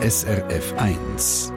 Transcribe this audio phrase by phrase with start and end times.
[0.00, 1.52] SRF 1.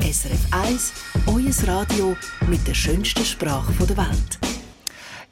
[0.00, 0.92] SRF 1,
[1.28, 2.16] euer Radio
[2.48, 4.55] mit der schönsten Sprache der Welt.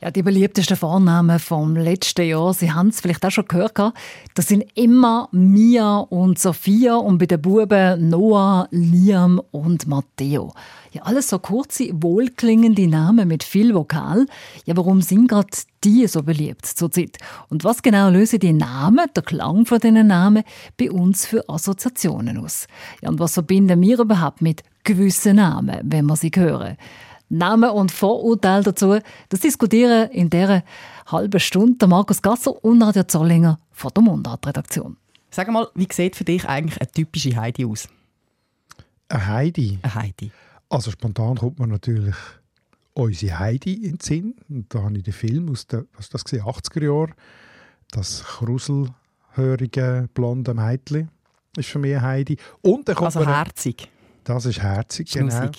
[0.05, 3.95] Ja, die beliebtesten Vornamen vom letzten Jahr, Sie haben es vielleicht auch schon gehört,
[4.35, 10.53] das sind immer Mia und Sophia und bei den Buben Noah, Liam und Matteo.
[10.93, 14.27] Ja, alles so kurze, wohlklingende Namen mit viel Vokal.
[14.67, 15.49] Ja, warum sind gerade
[15.83, 17.17] die so beliebt zurzeit?
[17.49, 20.45] Und was genau lösen die Namen, der Klang von diesen Namen,
[20.79, 22.67] bei uns für Assoziationen aus?
[23.01, 26.77] Ja, und was verbinden wir überhaupt mit gewissen Namen, wenn wir sie hören?
[27.29, 30.63] Namen und Vorurteile dazu, das diskutieren in dieser
[31.07, 34.97] halben Stunde Markus Gasser und Nadja Zollinger von der Mundart-Redaktion.
[35.31, 37.89] Sag mal, wie sieht für dich eigentlich eine typische Heidi aus?
[39.09, 39.79] Eine Heidi?
[39.83, 40.31] Eine Heidi.
[40.69, 42.15] Also spontan kommt man natürlich
[42.95, 44.35] unsere Heidi in den Sinn.
[44.49, 47.15] Und da habe ich den Film aus den was das gesehen, 80er Jahren.
[47.91, 51.11] Das kruselhörige, blonde Mädchen
[51.57, 52.37] ist für mich eine Heidi.
[52.63, 53.89] Und dann kommt also herzig.
[54.25, 55.41] Das ist herzig, Schnussig.
[55.41, 55.53] genau.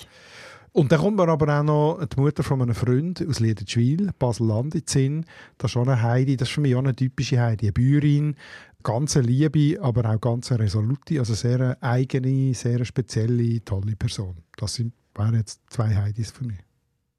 [0.76, 4.74] Und dann kommt mir aber auch noch die Mutter von einem Freund aus Liedertschwil, Basel-Land.
[4.74, 7.64] Das ist schon eine Heidi, das ist für mich auch eine typische Heidi.
[7.64, 8.36] Eine Bäuerin,
[8.82, 14.36] ganz Liebe, aber auch ganz resolute, also sehr eigene, sehr spezielle, tolle Person.
[14.58, 16.65] Das sind, wären jetzt zwei Heidis für mich.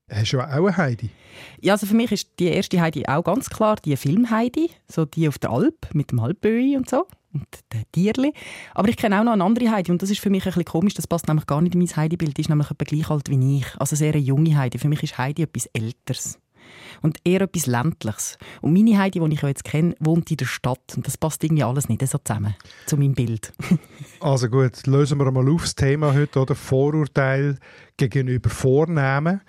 [0.09, 1.09] Hast du auch eine Heidi?
[1.59, 5.27] Ja, also für mich ist die erste Heidi auch ganz klar die Film-Heidi, so die
[5.27, 8.33] auf der Alp mit dem Halbböi und so und der Tierli.
[8.73, 10.66] Aber ich kenne auch noch eine andere Heidi und das ist für mich ein bisschen
[10.66, 13.30] komisch, das passt nämlich gar nicht in mein Heidi-Bild, die ist nämlich etwa gleich alt
[13.30, 14.77] wie ich, also sehr eine junge Heidi.
[14.77, 16.39] Für mich ist Heidi etwas Älteres
[17.02, 18.38] und eher etwas Ländliches.
[18.61, 21.64] Und meine Heidi, die ich jetzt kenne, wohnt in der Stadt und das passt irgendwie
[21.64, 22.55] alles nicht so zusammen
[22.86, 23.52] zu meinem Bild.
[24.19, 26.55] Also gut, lösen wir mal auf das Thema heute, oder?
[26.55, 27.59] Vorurteil
[27.97, 29.42] gegenüber Vornamen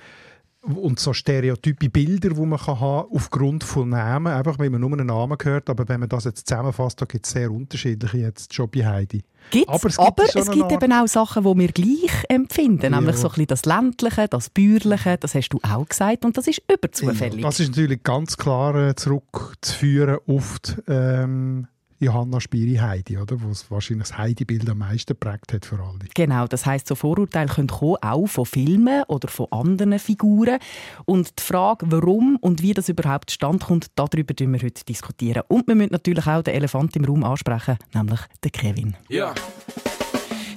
[0.76, 4.92] und so stereotype Bilder, die man kann haben aufgrund von Namen, einfach weil man nur
[4.92, 8.54] einen Namen hört, aber wenn man das jetzt zusammenfasst, da gibt es sehr unterschiedliche jetzt
[8.54, 9.22] schon bei Heidi.
[9.50, 13.00] Gibt's, aber es gibt, aber es gibt eben auch Sachen, die wir gleich empfinden, ja.
[13.00, 16.46] nämlich so ein bisschen das Ländliche, das Bäuerliche, das hast du auch gesagt und das
[16.48, 17.40] ist überzufällig.
[17.40, 21.66] Ja, das ist natürlich ganz klar äh, zurückzuführen auf die, ähm,
[22.00, 23.40] Johanna Spiri-Heidi, oder?
[23.40, 25.98] Wo es wahrscheinlich das Heidi-Bild am meisten geprägt hat für alle.
[26.14, 30.58] Genau, das heißt, so Vorurteile können kommen, auch von Filmen oder von anderen Figuren.
[31.04, 35.42] Und die Frage, warum und wie das überhaupt standkommt, darüber diskutieren wir heute diskutieren.
[35.48, 38.96] Und wir müssen natürlich auch den Elefant im Raum ansprechen, nämlich den Kevin.
[39.08, 39.34] Ja.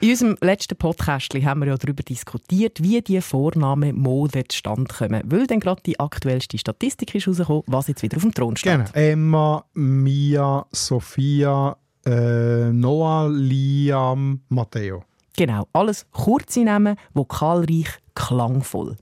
[0.00, 5.22] In unserem letzten Podcast haben wir ja darüber diskutiert, wie die Vornamen Mode zustande kommen.
[5.24, 8.74] Weil dann gerade die aktuellste Statistik ist rausgekommen, was jetzt wieder auf dem Thron steht.
[8.74, 8.90] Genau.
[8.92, 11.76] Emma, Mia, Sophia,
[12.06, 15.02] äh, Noah, Liam, Matteo.
[15.36, 17.88] Genau, alles kurze Namen, vokalreich,
[18.18, 18.96] klangvoll.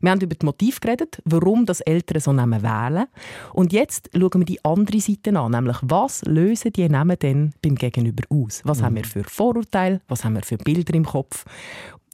[0.00, 3.06] Wir haben über das Motiv geredet, warum das Eltern so Namen wählen.
[3.52, 7.74] Und jetzt schauen wir die andere Seite an, nämlich was lösen die Namen denn beim
[7.74, 8.62] Gegenüber aus?
[8.64, 8.84] Was mhm.
[8.84, 10.00] haben wir für Vorurteile?
[10.08, 11.44] Was haben wir für Bilder im Kopf?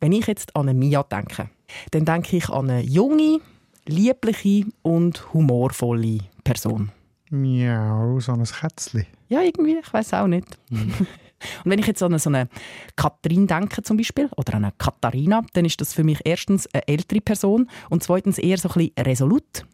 [0.01, 1.51] Wenn ich jetzt an eine Mia denke,
[1.93, 3.41] dann denke ich an eine junge,
[3.87, 6.91] liebliche und humorvolle Person.
[7.31, 9.07] Miau, so ein Kätzchen.
[9.29, 10.59] Ja, irgendwie, ich weiß auch nicht.
[10.71, 10.93] Mhm.
[11.65, 12.49] Und wenn ich jetzt an so eine
[12.97, 16.87] Katrin denke zum Beispiel, oder an eine Katharina, dann ist das für mich erstens eine
[16.89, 19.67] ältere Person und zweitens eher so ein bisschen resolut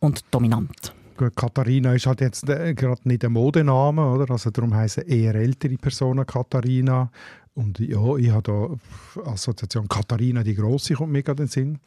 [0.00, 0.94] und dominant.
[1.30, 4.30] Katharina ist halt jetzt äh, gerade nicht ein Modename, oder?
[4.30, 7.10] Also darum heißen eher ältere Personen Katharina.
[7.54, 8.78] Und ja, ich habe
[9.14, 11.78] da Assoziation Katharina die Große kommt mir in den Sinn.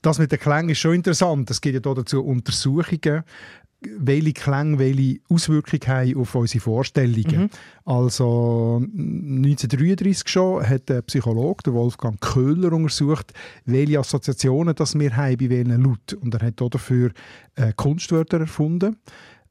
[0.00, 1.50] Das mit den Klängen ist schon interessant.
[1.50, 3.22] Es gibt ja dazu Untersuchungen,
[3.98, 7.42] welche Klänge welche Auswirkungen haben auf unsere Vorstellungen.
[7.42, 7.50] Mhm.
[7.84, 13.32] Also 1933 schon hat der Psychologe Wolfgang Köhler untersucht,
[13.64, 16.14] welche Assoziationen das wir haben bei welchen Laut.
[16.14, 17.12] Und er hat dafür
[17.56, 18.96] äh, Kunstwörter erfunden.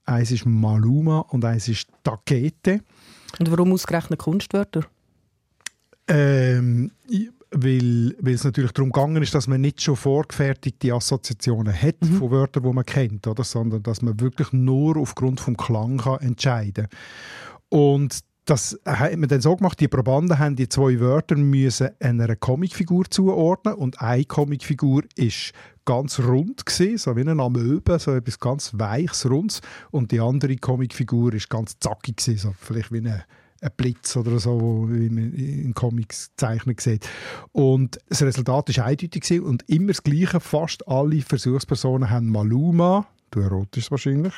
[0.05, 2.81] Eins ist Maluma und eins ist Takete.
[3.39, 4.85] Und warum ausgerechnet Kunstwörter?
[6.07, 6.91] Ähm,
[7.53, 12.17] weil, weil es natürlich darum gegangen ist, dass man nicht schon vorgefertigte Assoziationen hat mhm.
[12.17, 13.43] von Wörtern, die man kennt, oder?
[13.43, 17.79] sondern dass man wirklich nur aufgrund vom Klang kann entscheiden kann.
[17.79, 22.35] Und das hat man dann so gemacht, die Probanden haben die zwei Wörter müssen einer
[22.35, 25.53] Comicfigur zuordnen und eine Comicfigur ist
[25.85, 29.61] ganz rund gewesen, so wie eine Amöbe, so etwas ganz weiches, rundes
[29.91, 33.23] und die andere Comicfigur ist ganz zackig gewesen, so vielleicht wie eine
[33.63, 37.07] ein Blitz oder so, wie man in Comics gezeichnet sieht.
[37.51, 40.39] Und das Resultat war eindeutig und immer das Gleiche.
[40.39, 44.33] Fast alle Versuchspersonen haben Maluma, du erotest wahrscheinlich,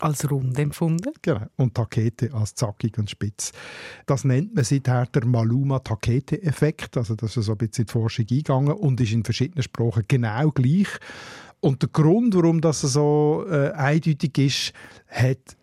[0.00, 1.12] als rund empfunden.
[1.22, 1.46] Genau.
[1.56, 3.52] Und Takete als zackig und spitz.
[4.06, 6.96] Das nennt man seither der Maluma-Takete-Effekt.
[6.96, 10.04] Also das ist so ein bisschen in die Forschung eingegangen und ist in verschiedenen Sprachen
[10.08, 10.88] genau gleich.
[11.60, 14.72] Und der Grund, warum das so äh, eindeutig ist,
[15.08, 15.56] hat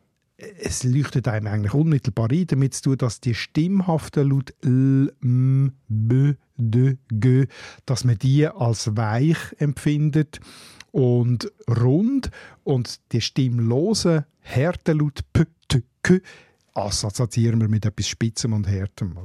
[0.60, 5.74] es leuchtet einem eigentlich unmittelbar ein, damit zu tun, dass die stimmhaften Laut L, M,
[5.88, 7.48] B, D, G,
[7.86, 10.40] dass man die als weich empfindet
[10.92, 12.32] und rund
[12.64, 16.20] und die stimmlosen Härtelaut P, T, K
[16.74, 19.18] assoziieren wir mit etwas Spitzem und Härtem.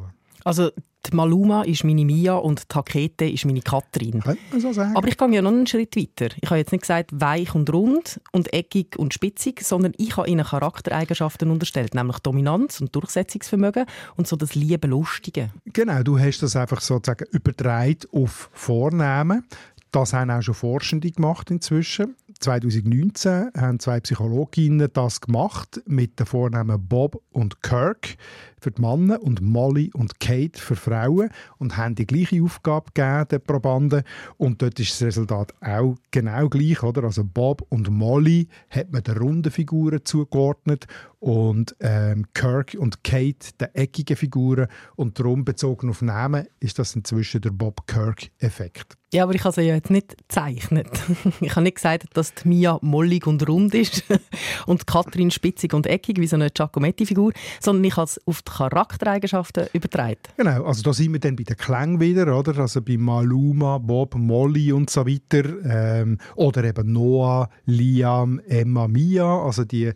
[0.46, 0.70] Also
[1.04, 4.22] die Maluma ist meine Mia und die Takete ist meine Katrin.
[4.56, 6.32] So Aber ich gehe ja noch einen Schritt weiter.
[6.40, 10.28] Ich habe jetzt nicht gesagt weich und rund und eckig und spitzig, sondern ich habe
[10.28, 15.50] ihnen Charaktereigenschaften unterstellt, nämlich Dominanz und Durchsetzungsvermögen und so das liebe Lustige.
[15.72, 19.44] Genau, du hast das einfach sozusagen übertragen auf Vornamen.
[19.90, 22.14] Das haben auch schon Forschende gemacht inzwischen.
[22.38, 28.16] 2019 haben zwei Psychologinnen das gemacht mit den Vornamen Bob und Kirk
[28.60, 33.28] für die Männer und Molly und Kate für Frauen und haben die gleiche Aufgabe gegeben,
[33.28, 34.02] den Probanden.
[34.36, 36.82] Und dort ist das Resultat auch genau gleich.
[36.82, 37.04] Oder?
[37.04, 40.86] Also Bob und Molly hat man den runden Figuren zugeordnet
[41.18, 44.68] und ähm, Kirk und Kate den eckigen Figuren.
[44.94, 48.96] Und darum, bezogen auf Namen, ist das inzwischen der Bob-Kirk-Effekt.
[49.12, 50.88] Ja, aber ich habe sie ja jetzt nicht gezeichnet.
[51.40, 54.04] ich habe nicht gesagt, dass die Mia mollig und rund ist
[54.66, 58.52] und Katrin spitzig und eckig, wie so eine Giacometti-Figur, sondern ich habe es auf die
[58.52, 60.18] Charaktereigenschaften übertragen.
[60.36, 62.58] Genau, also da sind wir dann bei den Klängen wieder, oder?
[62.58, 65.44] Also bei Maluma, Bob, Molly und so weiter.
[65.64, 69.42] Ähm, oder eben Noah, Liam, Emma, Mia.
[69.42, 69.92] Also die,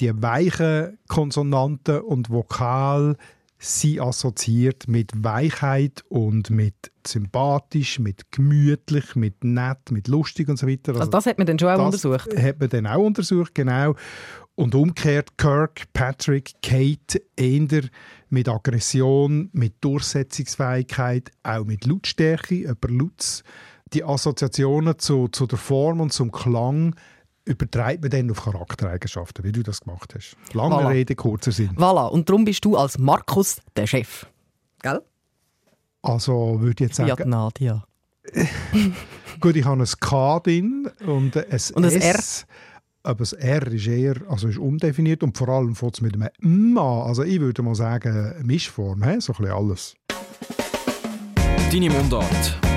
[0.00, 3.16] die weichen Konsonanten und Vokal
[3.64, 10.66] sind assoziiert mit Weichheit und mit sympathisch, mit gemütlich, mit nett, mit lustig und so
[10.66, 10.92] weiter.
[10.92, 12.36] Also, also das hat man dann schon auch untersucht?
[12.36, 13.94] hat man dann auch untersucht, genau.
[14.56, 17.82] Und umgekehrt Kirk, Patrick, Kate eher
[18.28, 23.42] mit Aggression, mit Durchsetzungsfähigkeit, auch mit Lautstärke, über Lutz.
[23.92, 26.94] Die Assoziationen zu, zu der Form und zum Klang
[27.44, 30.36] übertreibt man dann auf Charaktereigenschaften, wie du das gemacht hast.
[30.54, 30.88] Lange voilà.
[30.88, 31.70] Rede, kurzer Sinn.
[31.76, 34.26] Voilà, und darum bist du als Markus der Chef.
[34.82, 35.00] Gell?
[36.02, 37.08] Also würde ich jetzt sagen...
[37.18, 37.84] Ja, Nadia.
[39.40, 42.46] Gut, ich habe ein K drin und ein, und ein S.
[42.46, 42.46] R.
[43.06, 46.28] Aber das R ist eher also ist undefiniert und vor allem fängt es mit einem
[46.42, 47.02] M an.
[47.06, 49.20] Also ich würde mal sagen, Mischform, he?
[49.20, 49.94] so ein bisschen alles.
[51.70, 52.73] Deine Mundart.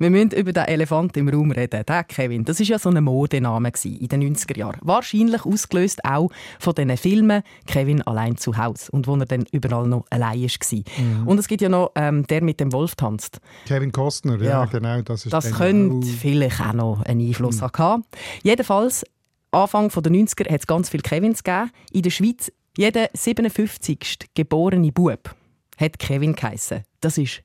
[0.00, 1.82] Wir müssen über den Elefant im Raum reden.
[1.84, 4.78] Der Kevin, das war ja so ein Modename in den 90er Jahren.
[4.80, 6.30] Wahrscheinlich ausgelöst auch
[6.60, 11.04] von diesen Filmen Kevin allein zu Hause und wo er dann überall noch allein war.
[11.04, 11.26] Mhm.
[11.26, 13.40] Und es gibt ja noch ähm, der mit dem Wolf tanzt.
[13.66, 15.02] Kevin Costner, ja, ja genau.
[15.02, 17.66] Das, ist das könnte vielleicht auch noch einen Einfluss mhm.
[17.76, 18.04] haben.
[18.44, 19.04] Jedenfalls,
[19.50, 21.72] Anfang der 90er hat es ganz viele Kevins gegeben.
[21.90, 24.30] In der Schweiz, jeder 57.
[24.32, 25.34] geborene Bub
[25.76, 26.84] hat Kevin geheissen.
[27.00, 27.42] Das ist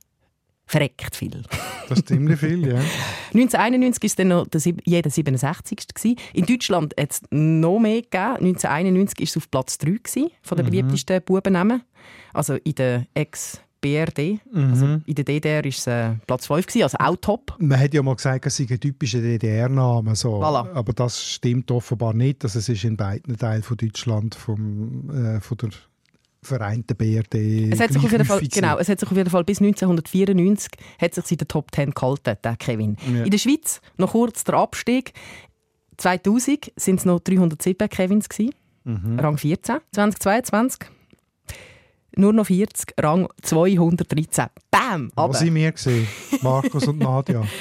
[0.65, 1.44] verreckt viel.
[1.89, 2.75] Das ist ziemlich viel, ja.
[3.33, 5.77] 1991 war dann noch der, jeder 67.
[5.94, 6.18] Gewesen.
[6.33, 8.48] In Deutschland hat es noch mehr gegeben.
[8.48, 10.71] 1991 war es auf Platz 3 gewesen, von den mhm.
[10.71, 11.83] beliebtesten Bubennamen.
[12.33, 14.40] Also in der Ex- BRD.
[14.52, 14.69] Mhm.
[14.69, 17.54] Also in der DDR war es äh, Platz 5, gewesen, also auch top.
[17.59, 20.16] Man hat ja mal gesagt, es sei ein typischer DDR-Name.
[20.16, 20.42] So.
[20.42, 20.71] Voilà.
[20.73, 22.44] Aber das stimmt offenbar nicht.
[22.44, 25.69] Also es ist in beiden Teilen von Deutschland vom, äh, von der
[26.44, 27.71] vereinten BRD.
[27.73, 30.71] Es hat sich auf jeden Fall, genau, es hat sich auf jeden Fall bis 1994
[31.00, 32.97] hat sich in der Top 10 gehalten, der Kevin.
[33.14, 33.23] Ja.
[33.23, 35.14] In der Schweiz noch kurz der Abstieg.
[35.97, 39.19] 2000 sind es noch 307 Kevins gewesen, mhm.
[39.19, 39.78] Rang 14.
[39.92, 40.90] 2022
[42.16, 44.45] nur noch 40, Rang 213.
[44.69, 45.12] Bam!
[45.16, 46.07] Was sind wir gesehen?
[46.42, 47.44] Markus und Nadja.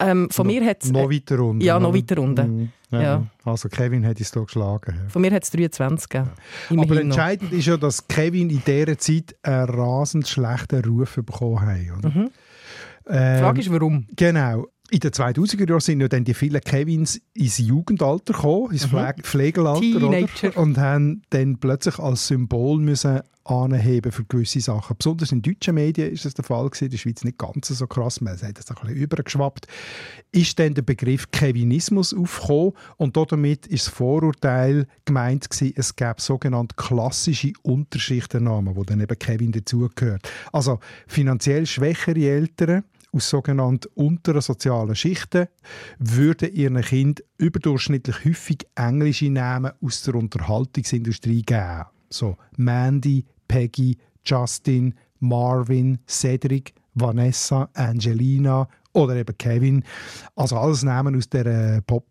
[0.00, 0.90] Ähm, von no, mir hat es...
[0.90, 1.64] Noch weiter runter.
[1.64, 2.44] Ja, noch weiter runter.
[2.44, 2.70] Mhm.
[3.00, 3.26] Ja.
[3.44, 4.94] Also Kevin hat es hier geschlagen.
[5.02, 5.08] Ja.
[5.08, 6.30] Von mir hat es 23 gegeben.
[6.70, 6.82] Ja.
[6.82, 7.58] Aber entscheidend noch.
[7.58, 11.98] ist ja, dass Kevin in dieser Zeit einen rasend schlechten Ruf bekommen hat.
[11.98, 12.08] Oder?
[12.10, 12.30] Mhm.
[13.08, 14.06] Ähm, Die Frage ist, warum?
[14.14, 14.66] Genau.
[14.92, 19.22] In den 2000er Jahren sind ja dann die vielen Kevins ins Jugendalter gekommen, ins mhm.
[19.22, 20.06] Pflegelalter.
[20.06, 20.56] Oder?
[20.56, 24.96] Und haben dann plötzlich als Symbol müssen anheben für gewisse Sachen.
[24.96, 27.86] Besonders in deutschen Medien ist das der Fall gewesen, in der Schweiz nicht ganz so
[27.86, 29.66] krass, man hat das ein bisschen übergeschwappt.
[30.30, 36.20] Ist dann der Begriff Kevinismus aufgekommen und damit ist das Vorurteil gemeint gewesen, es gäbe
[36.20, 40.30] sogenannte klassische Unterschichtennamen, wo dann eben Kevin dazugehört.
[40.52, 45.46] Also finanziell schwächere Eltern aus sogenannten unteren sozialen Schichten
[45.98, 51.84] würden ihren Kind überdurchschnittlich häufig englische Namen aus der Unterhaltungsindustrie geben.
[52.10, 59.84] So Mandy, Peggy, Justin, Marvin, Cedric, Vanessa, Angelina oder eben Kevin.
[60.36, 62.06] Also alles Namen aus der Pop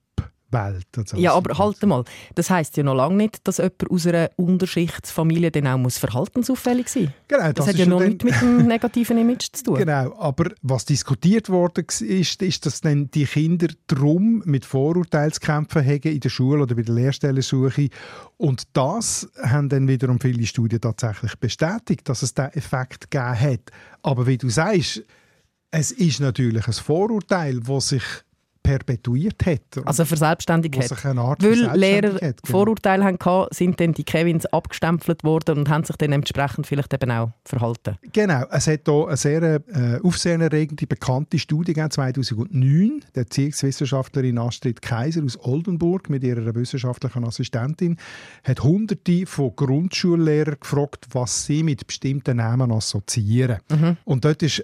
[0.51, 0.87] Welt.
[0.97, 2.03] Also ja, aber halt mal,
[2.35, 6.87] das heißt ja noch lange nicht, dass jemand aus einer Unterschichtsfamilie dann auch muss verhaltensauffällig
[6.89, 7.13] sein muss.
[7.27, 9.75] Genau, das, das hat ja noch nichts mit einem negativen Image zu tun.
[9.75, 15.39] Genau, aber was diskutiert worden ist, ist, dass dann die Kinder drum mit Vorurteilen zu
[15.39, 17.89] kämpfen haben in der Schule oder bei der Lehrstellensuche
[18.37, 23.71] und das haben dann wiederum viele Studien tatsächlich bestätigt, dass es diesen Effekt gegeben hat.
[24.01, 25.03] Aber wie du sagst,
[25.71, 28.03] es ist natürlich ein Vorurteil, das sich
[28.63, 29.85] perpetuiert hat.
[29.85, 31.03] Also verselbstständigt hat.
[31.03, 32.33] Weil Lehrer hat, genau.
[32.45, 37.11] Vorurteile hatten, sind dann die Kevins abgestempelt worden und haben sich dann entsprechend vielleicht eben
[37.11, 37.97] auch verhalten.
[38.13, 38.43] Genau.
[38.51, 43.03] Es hat hier eine sehr äh, aufsehenerregende, bekannte Studie gegeben, 2009.
[43.15, 47.97] Die Erziehungswissenschaftlerin Astrid Kaiser aus Oldenburg mit ihrer wissenschaftlichen Assistentin
[48.43, 53.59] hat hunderte von Grundschullehrern gefragt, was sie mit bestimmten Namen assoziieren.
[53.69, 53.97] Mhm.
[54.05, 54.63] Und dort ist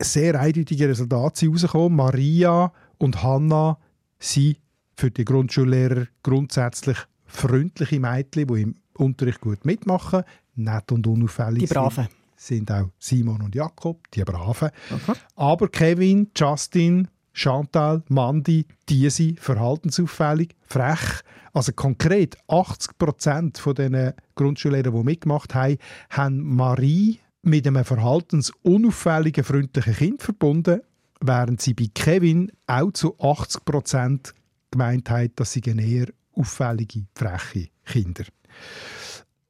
[0.00, 1.96] sehr eindeutige Resultate herausgekommen.
[1.96, 3.78] Maria und Hanna
[4.18, 4.58] sind
[4.96, 10.22] für die Grundschullehrer grundsätzlich freundliche Mädchen, die im Unterricht gut mitmachen,
[10.54, 12.08] nett und unauffällig die Braven.
[12.36, 12.66] sind.
[12.68, 14.70] sind auch Simon und Jakob, die Braven.
[14.90, 15.18] Okay.
[15.36, 21.22] Aber Kevin, Justin, Chantal, Mandy, die sind verhaltensauffällig, frech.
[21.52, 25.78] Also konkret 80 Prozent von den Grundschullehrern, die mitgemacht haben,
[26.10, 30.80] haben Marie mit einem verhaltensunauffälligen, freundlichen Kind verbunden
[31.20, 34.34] während sie bei Kevin auch zu 80 Prozent
[34.70, 38.24] gemeint hat, dass sie eher auffällige, freche Kinder.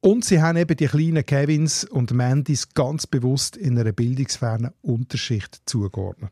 [0.01, 5.63] Und sie haben eben die kleinen Kevins und Mandys ganz bewusst in einer bildungsfernen Unterschicht
[5.67, 6.31] zugeordnet.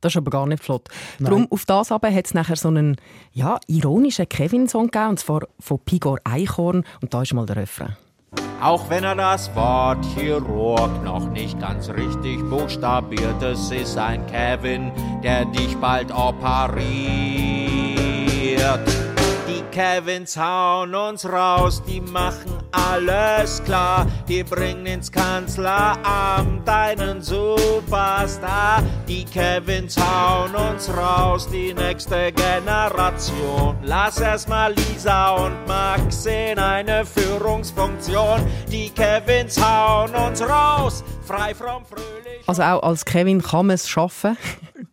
[0.00, 0.88] Das ist aber gar nicht flott.
[1.18, 1.30] Nein.
[1.30, 2.96] Darum, auf das aber hat es nachher so einen
[3.32, 6.84] ja, ironischen Kevin-Song gegeben, und zwar von Pigor Eichhorn.
[7.00, 7.96] Und da ist mal der Refrain.
[8.60, 14.90] Auch wenn er das Wort Chirurg noch nicht ganz richtig buchstabiert, es ist ein Kevin,
[15.22, 16.66] der dich bald operiert.
[19.48, 24.04] Die Kevins hauen uns raus, die machen alles klar.
[24.28, 28.82] Die bringen ins Kanzleramt einen Superstar.
[29.06, 33.76] Die Kevins hauen uns raus, die nächste Generation.
[33.82, 38.44] Lass erst mal Lisa und Max in eine Führungsfunktion.
[38.68, 42.42] Die Kevins hauen uns raus, frei from fröhlich.
[42.48, 44.36] Also auch als Kevin kann man es schaffen.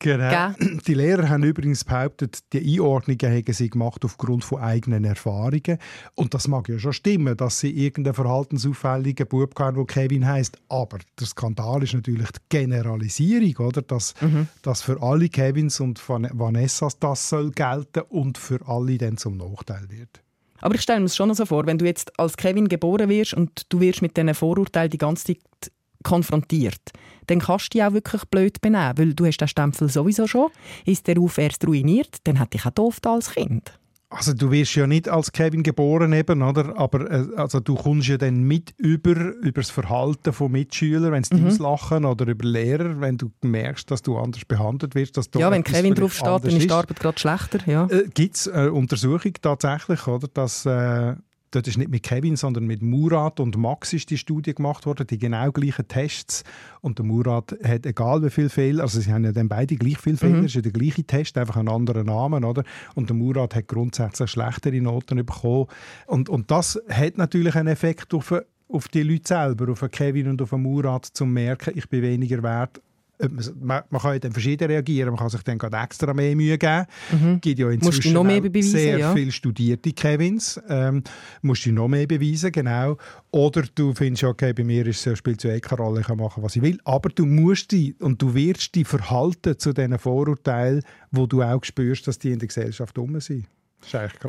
[0.04, 0.54] Genau.
[0.86, 5.78] Die Lehrer haben übrigens behauptet, die Einordnungen hätten sie gemacht aufgrund von eigenen Erfahrungen.
[6.16, 10.58] Und das mag ja schon stimmen, dass sie irgendeinen verhaltensauffälligen Bub haben, der Kevin heißt.
[10.68, 13.82] Aber der Skandal ist natürlich die Generalisierung, oder?
[13.82, 14.48] Dass, mhm.
[14.62, 19.90] dass für alle Kevins und Vanessas das soll gelten und für alle dann zum Nachteil
[19.90, 20.22] wird.
[20.60, 23.36] Aber ich stelle mir es schon so vor, wenn du jetzt als Kevin geboren wirst
[23.36, 25.72] und du wirst mit diesen Vorurteilen die ganze Zeit
[26.04, 26.92] konfrontiert,
[27.28, 30.50] dann kannst du dich auch wirklich blöd benehmen, weil du hast den Stempel sowieso schon.
[30.86, 33.72] Ist der Ruf erst ruiniert, dann hätte ich auch doof als Kind.
[34.14, 36.78] Also du wirst ja nicht als Kevin geboren eben, oder?
[36.78, 41.24] Aber äh, also du kommst ja dann mit über, über das Verhalten von Mitschülern, wenn
[41.24, 41.48] sie mhm.
[41.48, 45.18] auslachen oder über Lehrer, wenn du merkst, dass du anders behandelt wirst.
[45.18, 47.60] Dass ja, wenn Kevin drauf steht, dann ist die Arbeit gerade schlechter.
[47.66, 47.88] Ja.
[47.88, 50.28] Äh, Gibt es eine Untersuchung tatsächlich, oder?
[50.32, 51.16] Dass äh,
[51.54, 55.06] Dort ist nicht mit Kevin, sondern mit Murat und Max ist die Studie gemacht worden,
[55.06, 56.44] die genau gleichen Tests.
[56.82, 60.00] Und der Murat hat, egal wie viele Fehler, also sie haben ja dann beide gleich
[60.00, 60.46] viele Fehler, mhm.
[60.46, 62.64] ist ja der gleiche Test, einfach einen anderen Namen, oder?
[62.96, 65.68] Und der Murat hat grundsätzlich schlechtere Noten bekommen.
[66.08, 68.34] Und, und das hat natürlich einen Effekt auf,
[68.68, 72.82] auf die Leute selber, auf Kevin und auf Murat, zu merken, ich bin weniger wert
[73.30, 75.10] man, man kann ja dann verschieden reagieren.
[75.10, 76.86] Man kann sich dann gerade extra mehr Mühe geben.
[77.12, 77.42] Mhm.
[77.42, 79.14] gibt ja inzwischen noch mehr beweisen, sehr ja.
[79.14, 80.60] viel studierte Kevins.
[80.70, 81.04] Ähm,
[81.42, 82.98] musst du noch mehr beweisen, genau.
[83.32, 86.18] Oder du findest, okay, bei mir ist es, spielt es eh keine Rolle, ich kann
[86.18, 86.80] machen, was ich will.
[86.84, 91.64] Aber du musst die und du wirst die verhalten zu diesen Vorurteilen, wo du auch
[91.64, 93.46] spürst, dass die in der Gesellschaft um sind.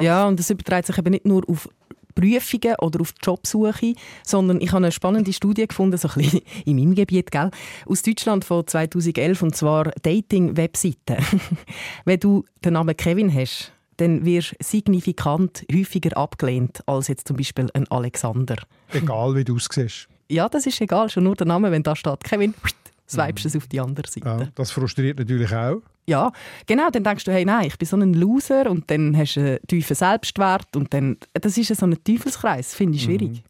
[0.01, 1.69] Ja, und das überträgt sich eben nicht nur auf
[2.14, 3.94] Prüfungen oder auf Jobsuche,
[4.25, 7.50] sondern ich habe eine spannende Studie gefunden, so ein bisschen in meinem Gebiet, gell?
[7.87, 11.16] aus Deutschland von 2011, und zwar Dating-Webseiten.
[12.04, 17.37] Wenn du den Namen Kevin hast, dann wirst du signifikant häufiger abgelehnt als jetzt zum
[17.37, 18.56] Beispiel ein Alexander.
[18.92, 20.09] Egal, wie du aussiehst.
[20.28, 22.54] Ja, das ist egal, schon nur der Name, wenn da steht Kevin,
[23.09, 24.26] swipest du es auf die andere Seite.
[24.26, 25.83] Ja, das frustriert natürlich auch.
[26.07, 26.33] Ja,
[26.67, 29.41] genau, dann denkst du, hey, nein, ich bin so ein Loser und dann hast du
[29.41, 33.43] einen tiefen Selbstwert und dann, das ist so ein Teufelskreis, finde ich schwierig.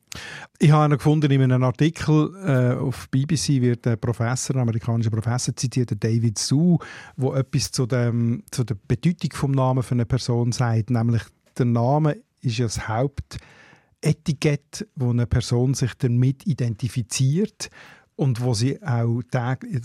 [0.60, 5.10] Ich habe einen gefunden in einem Artikel äh, auf BBC wird ein Professor, ein amerikanischer
[5.10, 6.78] Professor zitiert, David Su,
[7.16, 11.22] wo etwas zu, dem, zu der Bedeutung vom Namen für eine Person sagt, nämlich
[11.58, 17.68] der Name ist ja das Hauptetikett, wo eine Person sich damit identifiziert
[18.16, 19.22] und wo sie auch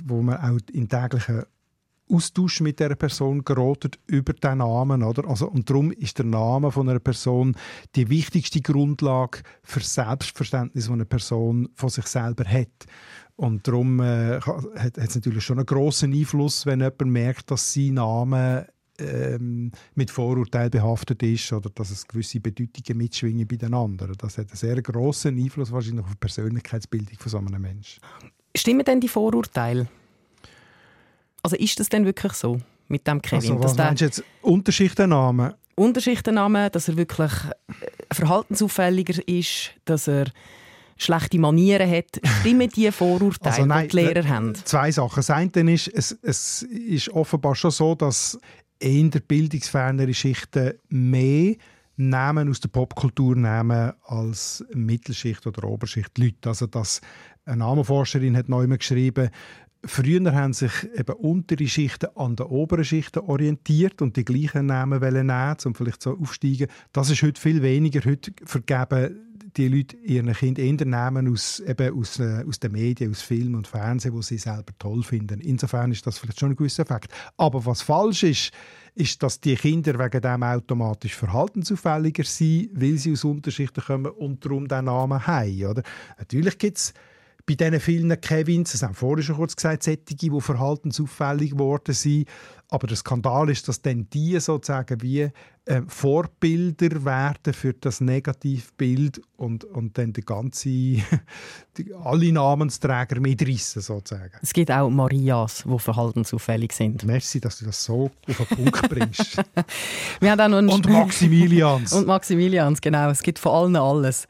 [0.05, 1.43] wo man auch in täglichen
[2.09, 5.27] Austausch mit der Person gerotet über den Namen, oder?
[5.27, 7.55] Also, und darum ist der Name von einer Person
[7.95, 12.85] die wichtigste Grundlage für das Selbstverständnis, das eine Person von sich selber hat.
[13.35, 17.93] Und darum äh, hat es natürlich schon einen grossen Einfluss, wenn jemand merkt, dass sein
[17.93, 18.67] Name
[18.99, 24.15] ähm, mit Vorurteilen behaftet ist oder dass es gewisse Bedeutungen mitschwingen bei den anderen.
[24.17, 28.01] Das hat einen sehr grossen Einfluss wahrscheinlich auf die Persönlichkeitsbildung von so einem Menschen.
[28.55, 29.87] Stimmen denn die Vorurteile?
[31.41, 33.51] Also ist das denn wirklich so mit dem Kevin?
[33.51, 34.23] Also, was dass meinst du jetzt?
[34.41, 35.53] Unterschichtennamen?
[35.75, 40.25] Unterschichtennamen, dass er wirklich äh, verhaltensauffälliger ist, dass er
[40.97, 42.19] schlechte Manieren hat.
[42.41, 44.55] Stimmen die Vorurteile, also nein, die die Lehrer haben?
[44.55, 45.15] Zwei Sachen.
[45.15, 48.37] Das eine ist, es, es ist offenbar schon so, dass
[48.79, 51.55] in der bildungsferneren Schichten mehr
[51.95, 56.49] Namen aus der Popkultur nehmen als Mittelschicht oder Oberschicht Leute.
[56.49, 57.01] Also dass
[57.45, 59.29] eine Namenforscherin hat neu geschrieben,
[59.85, 64.99] Früher haben sich eben untere Schichten an den oberen Schichten orientiert und die gleichen Namen
[64.99, 66.67] nehmen, um vielleicht so aufsteigen.
[66.91, 68.03] Das ist heute viel weniger.
[68.03, 73.11] Heute vergeben die Leute ihren Kindern eher Namen aus, eben aus, äh, aus den Medien,
[73.11, 75.39] aus Film und Fernsehen, wo sie selber toll finden.
[75.39, 77.13] Insofern ist das vielleicht schon ein gewisser Effekt.
[77.37, 78.51] Aber was falsch ist,
[78.95, 84.43] ist, dass die Kinder wegen dem automatisch verhaltensauffälliger sind, weil sie aus Unterschichten kommen und
[84.43, 85.65] darum diesen Namen haben.
[85.65, 85.83] Oder?
[86.17, 86.93] Natürlich gibt es
[87.49, 91.93] bei diesen vielen Kevins, das haben wir vorhin schon kurz gesagt, solche, die verhaltensauffällig geworden
[91.93, 92.27] sind.
[92.71, 95.31] Aber der Skandal ist, dass dann die sozusagen wie
[95.65, 100.69] äh, Vorbilder werden für das Negativbild und, und dann die ganze,
[101.77, 104.37] die, alle Namensträger mitreißen sozusagen.
[104.43, 107.03] Es gibt auch Marias, die verhaltensauffällig sind.
[107.05, 109.37] Merci, dass du das so auf den Punkt bringst.
[110.19, 111.91] Wir haben auch und Maximilians.
[111.93, 113.09] und Maximilians, genau.
[113.09, 114.27] Es gibt vor allem alles.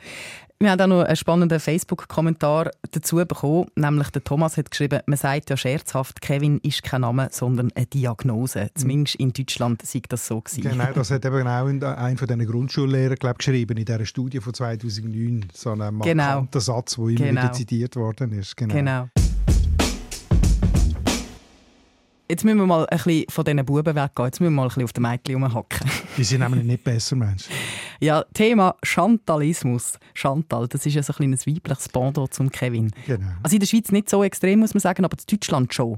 [0.62, 3.68] Wir haben auch noch einen spannenden Facebook-Kommentar dazu bekommen.
[3.78, 7.86] Nämlich der Thomas hat geschrieben, man sagt ja scherzhaft, Kevin ist kein Name, sondern eine
[7.86, 8.64] Diagnose.
[8.64, 8.70] Mhm.
[8.76, 10.70] Zumindest in Deutschland sei das so gewesen.
[10.70, 14.54] Genau, das hat eben auch ein von diesen Grundschullehrern glaub, geschrieben, in dieser Studie von
[14.54, 15.46] 2009.
[15.54, 16.60] So ein markanter genau.
[16.60, 17.42] Satz, der immer genau.
[17.42, 18.58] wieder zitiert worden ist.
[18.58, 18.74] Genau.
[18.74, 19.10] genau.
[22.28, 24.26] Jetzt müssen wir mal ein bisschen von diesen Buben weggehen.
[24.26, 25.90] Jetzt müssen wir mal ein bisschen auf den Mädchen rumhacken.
[26.18, 27.46] Die sind nämlich nicht besser, Mensch.
[28.00, 30.00] Ja, Thema Chantalismus.
[30.14, 32.92] Chantal, das ist ja so ein, ein weibliches Pendant zum Kevin.
[33.06, 33.28] Genau.
[33.44, 35.98] Also in der Schweiz nicht so extrem, muss man sagen, aber in Deutschland schon.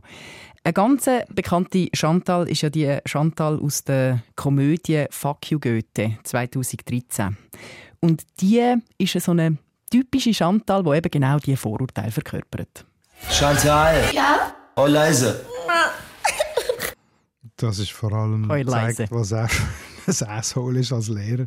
[0.63, 7.37] Eine ganz bekannte Chantal ist ja die Chantal aus der Komödie «Fuck you Goethe» 2013.
[7.99, 9.57] Und die ist so eine
[9.91, 12.85] typische Chantal, die eben genau diese Vorurteile verkörpert.
[13.29, 14.03] Chantal!
[14.13, 14.53] Ja?
[14.75, 15.45] Oh, leise!
[17.57, 19.47] Das ist vor allem zeigt, was er
[20.11, 21.45] ein Asshole ist als Lehrer.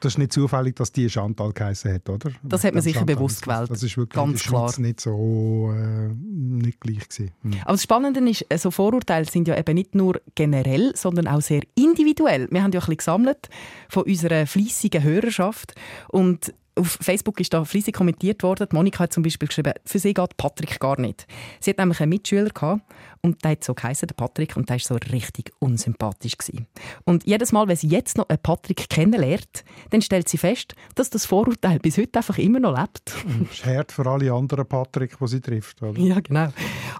[0.00, 2.30] Das ist nicht zufällig, dass die Chantal geheißen hat, oder?
[2.42, 3.70] Das hat man sicher Chantal bewusst gewählt.
[3.70, 4.72] Das ist wirklich Ganz klar.
[4.78, 7.30] nicht so äh, nicht gleich gewesen.
[7.42, 7.54] Hm.
[7.62, 11.40] Aber das Spannende ist, so also Vorurteile sind ja eben nicht nur generell, sondern auch
[11.40, 12.48] sehr individuell.
[12.50, 13.48] Wir haben ja ein bisschen gesammelt
[13.88, 15.74] von unserer fließigen Hörerschaft
[16.08, 18.68] und auf Facebook ist da fließig kommentiert worden.
[18.72, 21.26] Monika hat zum Beispiel geschrieben, für sie geht Patrick gar nicht.
[21.60, 22.82] Sie hat nämlich einen Mitschüler gehabt
[23.22, 26.66] und der hat so geheißen, der Patrick, und der war so richtig unsympathisch gewesen.
[27.04, 31.10] Und jedes Mal, wenn sie jetzt noch einen Patrick kennenlernt, dann stellt sie fest, dass
[31.10, 33.12] das Vorurteil bis heute einfach immer noch lebt.
[33.40, 35.82] Das ist hart für alle anderen Patrick, die sie trifft.
[35.82, 35.98] Oder?
[36.00, 36.48] Ja, genau.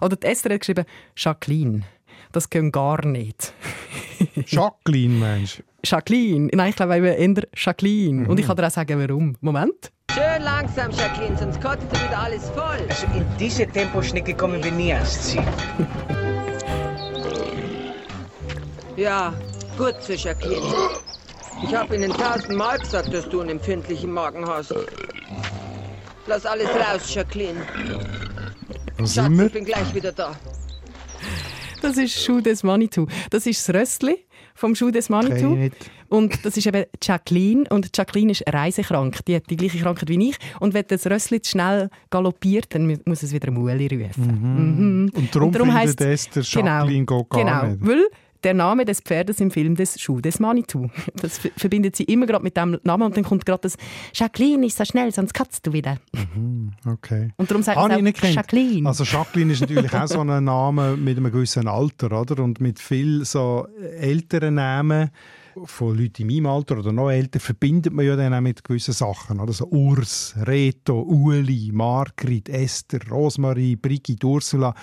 [0.01, 1.83] Oder die Esther hat geschrieben, Jacqueline.
[2.31, 3.53] Das geht gar nicht.
[4.47, 5.63] Jacqueline, meinst du?
[5.83, 6.49] Jacqueline.
[6.53, 8.21] Nein, ich glaube, wir eher Jacqueline.
[8.21, 8.29] Mhm.
[8.29, 9.35] Und ich kann dir auch sagen, warum.
[9.41, 9.91] Moment.
[10.13, 12.85] Schön langsam, Jacqueline, sonst kottet wieder alles voll.
[12.89, 15.43] Also in diese Temposchnecke kommen wir nie ans Ziel.
[18.97, 19.33] ja,
[19.77, 20.61] gut so, Jacqueline.
[21.63, 24.73] Ich habe Ihnen tausendmal gesagt, dass du einen empfindlichen Magen hast.
[26.27, 27.61] Lass alles raus, Jacqueline.
[29.05, 30.35] Schatz, ich bin gleich wieder da.
[31.81, 33.07] Das ist Schuh des Manitou.
[33.29, 34.25] Das ist das Röstli
[34.61, 35.57] vom Schuh des Manitou.
[36.07, 37.63] Und das ist eben Jacqueline.
[37.69, 39.25] Und Jacqueline ist reisekrank.
[39.25, 40.37] Die hat die gleiche Krankheit wie ich.
[40.59, 44.23] Und wenn das Rössli zu schnell galoppiert, dann mu- muss es wieder Muli rufen.
[45.05, 45.11] Mhm.
[45.13, 47.85] Und darum, darum findet heisst- es der Jacqueline geht gar genau, nicht.
[47.85, 48.03] weil
[48.43, 50.89] der Name des Pferdes im Film des Schuh des Manitou.
[51.21, 53.77] Das ver- verbindet sie immer gerade mit dem Namen und dann kommt gerade das
[54.13, 55.97] Jacqueline ist so schnell, sonst katzt du wieder.
[56.85, 57.29] Okay.
[57.37, 58.21] Und darum sagt Habe man auch.
[58.23, 58.87] Jacqueline.
[58.87, 62.43] Also Jacqueline ist natürlich auch so ein Name mit einem gewissen Alter, oder?
[62.43, 63.67] Und mit viel so
[63.99, 65.09] älteren Namen
[65.65, 68.93] von Leuten in meinem Alter oder noch älter verbindet man ja dann auch mit gewissen
[68.93, 69.51] Sachen, oder?
[69.51, 74.73] So Urs, Reto, Uli, Margrit, Esther, Rosmarie, Brigitte, Ursula.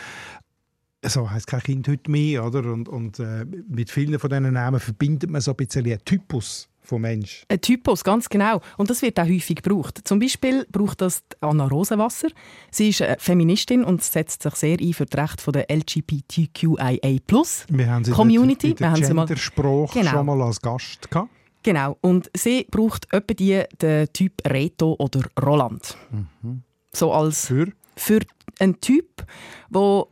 [1.04, 2.72] So heisst kein Kind heute mehr, oder?
[2.72, 6.68] Und, und äh, mit vielen von diesen Namen verbindet man so ein bisschen einen Typus
[6.82, 7.44] von Mensch.
[7.48, 8.61] Ein Typus, ganz genau.
[8.78, 10.00] Und das wird auch häufig gebraucht.
[10.04, 12.28] Zum Beispiel braucht das Anna Rosenwasser.
[12.72, 17.20] Sie ist eine Feministin und setzt sich sehr ein für die Rechte der LGBTQIA+.
[17.68, 18.74] Wir haben sie Community.
[18.74, 20.11] der, Wir haben sie mal- Genderspruch Genau.
[20.11, 21.30] schon mal als Gast gehabt.
[21.62, 21.96] Genau.
[22.00, 25.96] Und sie braucht etwa die, den Typ Reto oder Roland.
[26.92, 27.66] So als Für?
[27.96, 28.20] für
[28.58, 29.24] einen Typ,
[29.68, 30.08] wo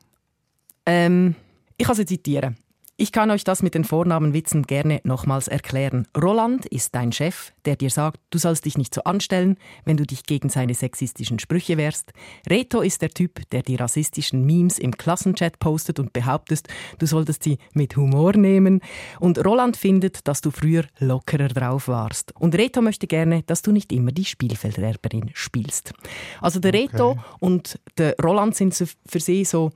[0.87, 1.35] ähm,
[1.77, 2.57] ich kann sie zitieren.
[2.99, 6.09] Ich kann euch das mit den Vornamenwitzen gerne nochmals erklären.
[6.17, 10.07] Roland ist dein Chef, der dir sagt, du sollst dich nicht so anstellen, wenn du
[10.07, 12.15] dich gegen seine sexistischen Sprüche wehrst.
[12.49, 16.69] Reto ist der Typ, der die rassistischen Memes im Klassenchat postet und behauptest,
[16.99, 18.81] du solltest sie mit Humor nehmen.
[19.21, 22.35] Und Roland findet, dass du früher lockerer drauf warst.
[22.41, 25.93] Und Reto möchte gerne, dass du nicht immer die Spielfelderberin spielst.
[26.41, 29.71] Also der Reto und der Roland sind für sie so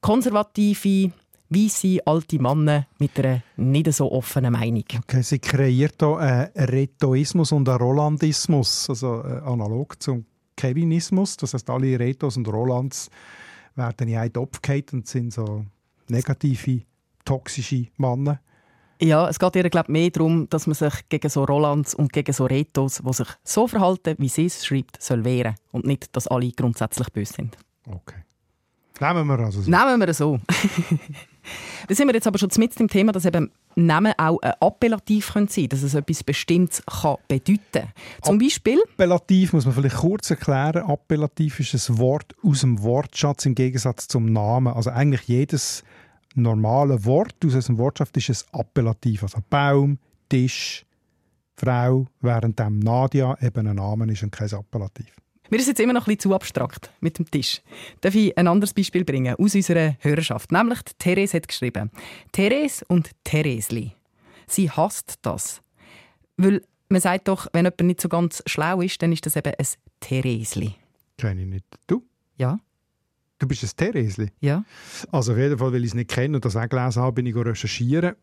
[0.00, 1.12] konservative,
[1.50, 4.84] weisse alte Männer mit einer nicht so offenen Meinung.
[5.02, 10.24] Okay, sie kreiert hier einen Retoismus und einen Rolandismus, also äh, analog zum
[10.56, 11.36] Kevinismus.
[11.36, 13.10] Das heißt, alle Retos und Rolands
[13.74, 15.64] werden in einen Topf gehalten und sind so
[16.08, 16.82] negative,
[17.24, 18.40] toxische Männer.
[19.02, 22.34] Ja, es geht ihr glaub, mehr darum, dass man sich gegen so Rolands und gegen
[22.34, 25.54] so Retos, die sich so verhalten, wie sie es schreibt, soll wehren.
[25.72, 27.56] Und nicht, dass alle grundsätzlich böse sind.
[27.86, 28.22] Okay.
[29.00, 29.70] Nehmen wir also so.
[29.70, 30.38] Nehmen wir es so.
[31.88, 35.32] da sind wir jetzt aber schon mit dem Thema, dass eben Namen auch ein Appellativ
[35.32, 37.88] können sein dass es etwas Bestimmtes kann bedeuten
[38.22, 40.84] Zum Beispiel, Appellativ muss man vielleicht kurz erklären.
[40.84, 44.74] Appellativ ist ein Wort aus dem Wortschatz im Gegensatz zum Namen.
[44.74, 45.84] Also eigentlich jedes
[46.34, 49.22] normale Wort aus unserem Wortschatz ist ein Appellativ.
[49.22, 50.84] Also Baum, Tisch,
[51.56, 55.14] Frau, während dem Nadia eben ein Name ist und kein Appellativ.
[55.50, 57.60] Mir ist jetzt immer noch ein bisschen zu abstrakt mit dem Tisch.
[58.00, 60.52] Darf ich ein anderes Beispiel bringen aus unserer Hörerschaft?
[60.52, 61.90] Nämlich die Therese hat geschrieben.
[62.32, 63.92] Therese und Theresli.
[64.46, 65.62] Sie hasst das.
[66.36, 69.52] Weil man sagt doch, wenn jemand nicht so ganz schlau ist, dann ist das eben
[69.56, 69.66] ein
[70.00, 70.74] Theresli.
[71.18, 71.66] Kenne ich nicht.
[71.86, 72.02] Du?
[72.36, 72.58] Ja?
[73.38, 74.28] Du bist ein Theresli?
[74.40, 74.64] Ja.
[75.10, 77.26] Also auf jeden Fall, weil ich es nicht kenne und das auch gelesen habe, bin
[77.26, 78.14] ich recherchieren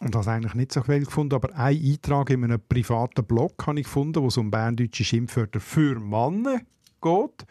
[0.00, 3.66] und habe es eigentlich nicht so viel gefunden, aber ein Eintrag in einem privaten Blog
[3.66, 6.60] habe ich gefunden, wo es um berndeutsche Schimpfwörter für Männer
[7.02, 7.46] geht.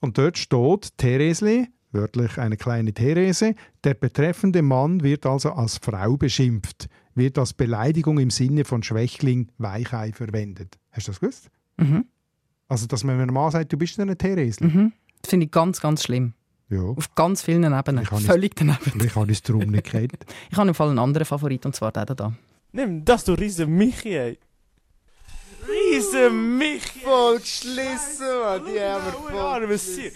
[0.00, 6.16] Und dort steht Theresli, wörtlich eine kleine Therese, der betreffende Mann wird also als Frau
[6.16, 10.78] beschimpft, wird als Beleidigung im Sinne von Schwächling, Weichei verwendet.
[10.92, 11.50] Hast du das gewusst?
[11.78, 12.06] Mhm.
[12.68, 14.68] Also, dass man einem Mann sagt, du bist eine Theresli.
[14.68, 14.92] Mhm.
[15.22, 16.34] Das finde ich ganz, ganz schlimm.
[16.70, 16.82] Ja.
[16.82, 18.02] Auf ganz vielen Ebenen.
[18.02, 18.78] Ich Völlig daneben.
[18.82, 20.12] Vielleicht habe ich es darum nicht gekannt.
[20.50, 22.32] Ich habe im Fall einen anderen Favorit, und zwar den da.
[22.72, 24.38] Nimm das, du riesen Michi, ey.
[25.66, 27.00] Riesen Michi!
[27.02, 28.62] Voll geschlissen, Mann.
[28.66, 30.10] Die haben wir voll.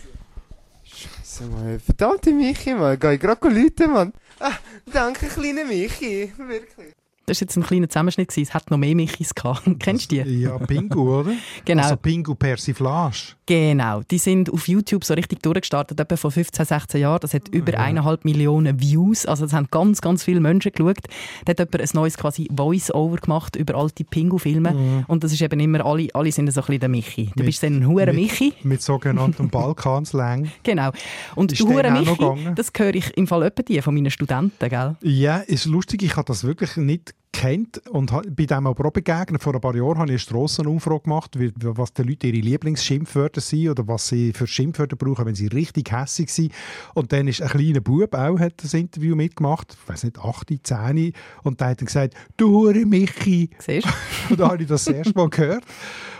[0.84, 1.80] Scheiße, Mann.
[1.80, 2.98] Verdammte Michi, Mann.
[2.98, 4.12] Geh ich gerade Leute, Mann.
[4.38, 4.52] Ah,
[4.92, 6.32] danke, kleine Michi.
[6.36, 6.94] Wirklich.
[7.26, 8.28] Das war jetzt ein kleiner Zusammenschnitt.
[8.28, 8.42] gewesen.
[8.48, 9.62] Es hat noch mehr Michis gehabt.
[9.78, 10.40] Kennst du die?
[10.40, 11.32] Ja, Pingu, oder?
[11.64, 11.82] Genau.
[11.84, 13.34] Also Pingu Persiflage.
[13.46, 17.20] Genau, die sind auf YouTube so richtig durchgestartet, etwa vor 15, 16 Jahren.
[17.20, 20.96] Das hat über eineinhalb Millionen Views, also das haben ganz, ganz viele Menschen geschaut.
[21.44, 25.04] Da hat jemand ein neues quasi Voice-Over gemacht über alte Pingu-Filme Mhm.
[25.08, 27.26] und das ist eben immer, alle, alle sind so ein bisschen der Michi.
[27.26, 28.54] Du Mit- bist dann ein Huren mit- Michi.
[28.62, 30.50] Mit sogenanntem Balkanslang.
[30.62, 30.90] Genau.
[31.34, 34.68] Und Ist du noch Michi, das höre ich im Fall etwa die von meinen Studenten,
[34.68, 34.96] gell?
[35.02, 39.42] Ja, ist lustig, ich habe das wirklich nicht kennt und bei dem aber auch begegnet.
[39.42, 43.70] Vor ein paar Jahren habe ich eine Strassenumfrage gemacht, was die Leute ihre Lieblingsschimpfwörter sind
[43.70, 46.52] oder was sie für Schimpfwörter brauchen, wenn sie richtig hässig sind.
[46.94, 50.52] Und dann ist ein kleiner Bub auch, hat das Interview mitgemacht, ich weiß nicht, 8,
[50.62, 53.50] 10, und der hat dann gesagt, du Hure Michi.
[53.58, 53.88] Siehst
[54.30, 55.64] Und da habe ich das, das erste Mal gehört.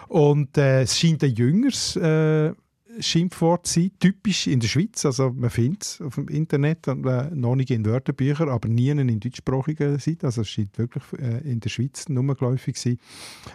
[0.09, 2.53] Und äh, es scheint ein jüngeres äh,
[3.01, 5.05] Schimpfwort sein, typisch in der Schweiz.
[5.05, 8.89] Also man findet es auf dem Internet, und, äh, noch nicht in Wörterbüchern, aber nie
[8.91, 10.27] in deutschsprachigen Seiten.
[10.27, 12.99] Also es scheint wirklich äh, in der Schweiz nur geläufig zu sein.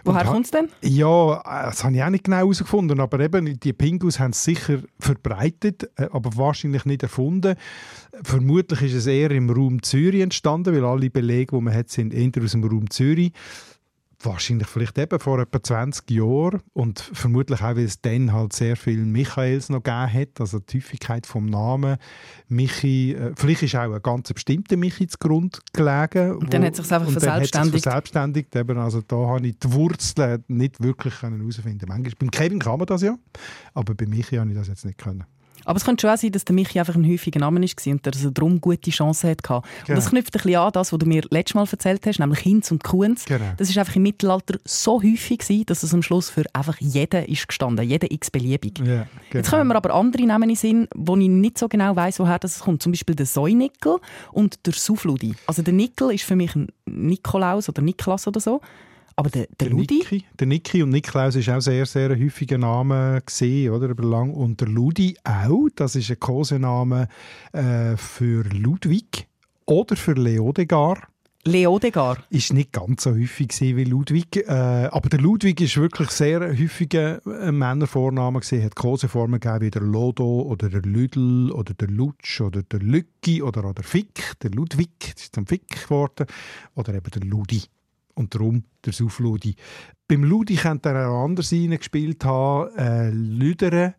[0.04, 0.68] Woher kommt es denn?
[0.82, 4.42] Ja, äh, das habe ich auch nicht genau herausgefunden, aber eben die Pingus haben es
[4.42, 7.56] sicher verbreitet, äh, aber wahrscheinlich nicht erfunden.
[8.22, 12.12] Vermutlich ist es eher im Raum Zürich entstanden, weil alle Belege, die man hat, sind
[12.12, 13.32] eher aus dem Raum Zürich
[14.20, 18.76] wahrscheinlich vielleicht eben vor etwa 20 Jahren und vermutlich auch, weil es dann halt sehr
[18.76, 21.98] viel Michaels noch gegeben hat, also die Häufigkeit vom Namen
[22.48, 26.36] Michi, äh, vielleicht ist auch ein ganz bestimmter Michi zugrunde gelegen.
[26.36, 27.82] Und dann hat es sich einfach verselbstständigt.
[27.82, 32.78] verselbstständigt, eben, also da habe ich die Wurzeln nicht wirklich herausfinden Manchmal, beim Kevin kann
[32.78, 33.16] man das ja,
[33.74, 35.24] aber bei Michi habe ich das jetzt nicht können.
[35.64, 38.06] Aber es könnte schon auch sein, dass der Michi einfach ein häufiger Name war und
[38.06, 39.42] dass er darum gute Chancen hatte.
[39.42, 39.62] Genau.
[39.88, 42.40] Und das knüpft ein bisschen an das, was du mir letztes Mal erzählt hast, nämlich
[42.40, 43.24] Hinz und Kuhns.
[43.24, 43.44] Genau.
[43.56, 47.24] Das war einfach im Mittelalter so häufig, gewesen, dass es am Schluss für einfach jeden
[47.26, 48.78] ist gestanden, jeder x-beliebig.
[48.78, 49.06] Ja, genau.
[49.32, 52.18] Jetzt kommen wir aber andere Namen in den Sinn, wo ich nicht so genau weiss,
[52.18, 52.82] woher das kommt.
[52.82, 53.98] Zum Beispiel der Säunickel
[54.32, 55.34] und der Sufludi.
[55.46, 58.60] Also der Nickel ist für mich ein Nikolaus oder Niklas oder so.
[59.18, 59.94] Aber der, der, der Ludi?
[59.98, 63.88] Niki, der Niki und Niklaus ist auch sehr, sehr ein häufiger Name gesehen, oder?
[63.88, 64.32] Über lang.
[64.32, 65.68] Und der Ludi auch.
[65.74, 67.08] Das ist ein Kosename
[67.52, 69.26] äh, für Ludwig
[69.66, 71.08] oder für Leodegar.
[71.42, 72.18] Leodegar?
[72.30, 74.36] Ist nicht ganz so häufig wie Ludwig.
[74.36, 78.62] Äh, aber der Ludwig ist wirklich sehr häufiger äh, Männervorname gesehen.
[78.62, 83.42] Hat Koseformen gegeben wie der Lodo oder der Lüdel oder der Lutsch oder der Lücki
[83.42, 84.38] oder auch der Fick.
[84.44, 86.26] Der Ludwig ist zum Fick geworden.
[86.76, 87.64] Oder eben der Ludi
[88.18, 89.54] und darum der Saufludi.
[90.08, 92.76] Beim Ludi könnte er auch anders gespielt haben.
[92.76, 93.94] Äh, Lüdern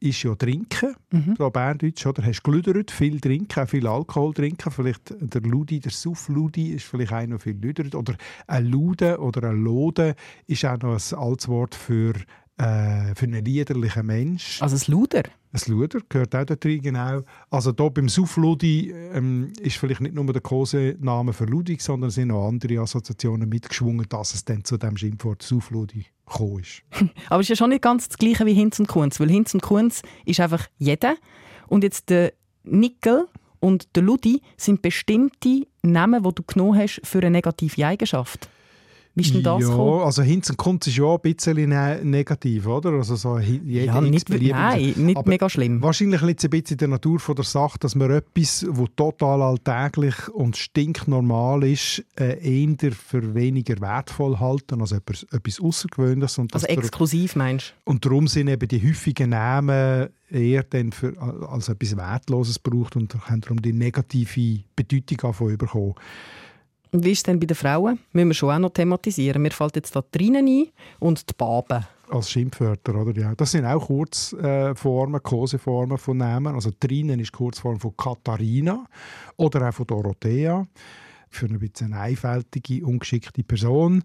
[0.00, 1.34] ist ja trinken, mhm.
[1.38, 2.24] so Berndeutsch, oder?
[2.24, 4.70] Hast gelüdert, viel trinken, auch viel Alkohol trinken.
[4.70, 7.94] Vielleicht der Ludi, der Suffludi ist vielleicht auch noch viel lüdert.
[7.94, 8.16] Oder
[8.46, 10.14] ein Lude oder ein Lode
[10.46, 12.12] ist auch noch ein altes Wort für,
[12.58, 14.62] äh, für einen liederlichen Mensch.
[14.62, 15.22] Also ein Luder?
[15.52, 17.22] Ein Luder gehört auch dazu, genau.
[17.50, 22.14] Also hier beim Suffludi ähm, ist vielleicht nicht nur der Kosename für Ludwig, sondern es
[22.14, 26.82] sind auch andere Assoziationen mitgeschwungen, dass es dann zu dem Schimpfwort Suffludi gekommen ist.
[27.28, 29.54] Aber es ist ja schon nicht ganz das Gleiche wie Hinz und Kunz, weil Hinz
[29.54, 31.16] und Kunz ist einfach jeder.
[31.68, 32.32] Und jetzt der
[32.64, 33.26] Nickel
[33.60, 38.48] und der Ludi sind bestimmte Namen, die du genommen hast für eine negative Eigenschaft.
[39.16, 40.02] Wie ist denn das ja, gekommen?
[40.02, 42.90] also Hinz und Kunz ist ja ein bisschen ne negativ, oder?
[42.90, 45.80] Also so jede ja, nicht, nein, nicht Aber mega schlimm.
[45.80, 48.88] Wahrscheinlich liegt es ein bisschen in der Natur von der Sache, dass man etwas, was
[48.94, 56.36] total alltäglich und stinknormal ist, äh, eher für weniger wertvoll halten, also etwas, etwas Außergewöhnliches.
[56.36, 57.92] Und also exklusiv meinst du?
[57.92, 61.14] Und darum sind eben die häufigen Namen eher dann für,
[61.48, 65.94] als etwas Wertloses gebraucht und haben darum die negative Bedeutung davon bekommen.
[66.92, 67.98] Und wie ist es denn bei den Frauen?
[68.12, 69.42] Müssen wir schon auch noch thematisieren.
[69.42, 70.68] Mir fällt jetzt da drinnen ein
[70.98, 71.84] und die Baben.
[72.08, 73.20] Als Schimpfwörter, oder?
[73.20, 73.34] Ja.
[73.34, 76.54] Das sind auch Kurzformen, Koseformen von Namen.
[76.54, 78.84] Also drinnen ist Kurzform von Katharina
[79.36, 80.66] oder auch von Dorothea.
[81.28, 84.04] Für ein bisschen eine einfältige, ungeschickte Person.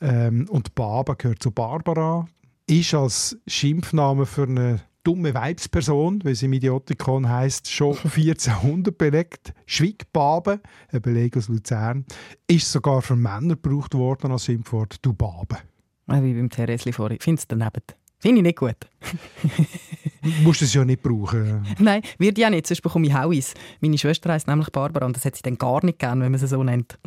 [0.00, 2.26] Ähm, und Baba gehört zu Barbara.
[2.66, 9.52] Ist als Schimpfname für eine dumme Weibsperson, wie sie im Idiotikon heisst, schon 1400 belegt.
[9.66, 10.60] Schwigbabe,
[10.90, 12.04] ein Beleg aus Luzern,
[12.46, 15.58] ist sogar für Männer gebraucht worden als Schimpfwort «du Babe».
[16.06, 17.16] Wie beim Theresli vorhin.
[17.16, 17.82] Ich finde es daneben.
[18.18, 18.76] Finde ich nicht gut.
[20.22, 21.66] du musst es ja nicht brauchen.
[21.80, 23.54] Nein, wird ja nicht, sonst bekomme ich Hauis.
[23.80, 26.38] Meine Schwester heißt nämlich Barbara und das hat sie dann gar nicht gern, wenn man
[26.38, 27.00] sie so nennt.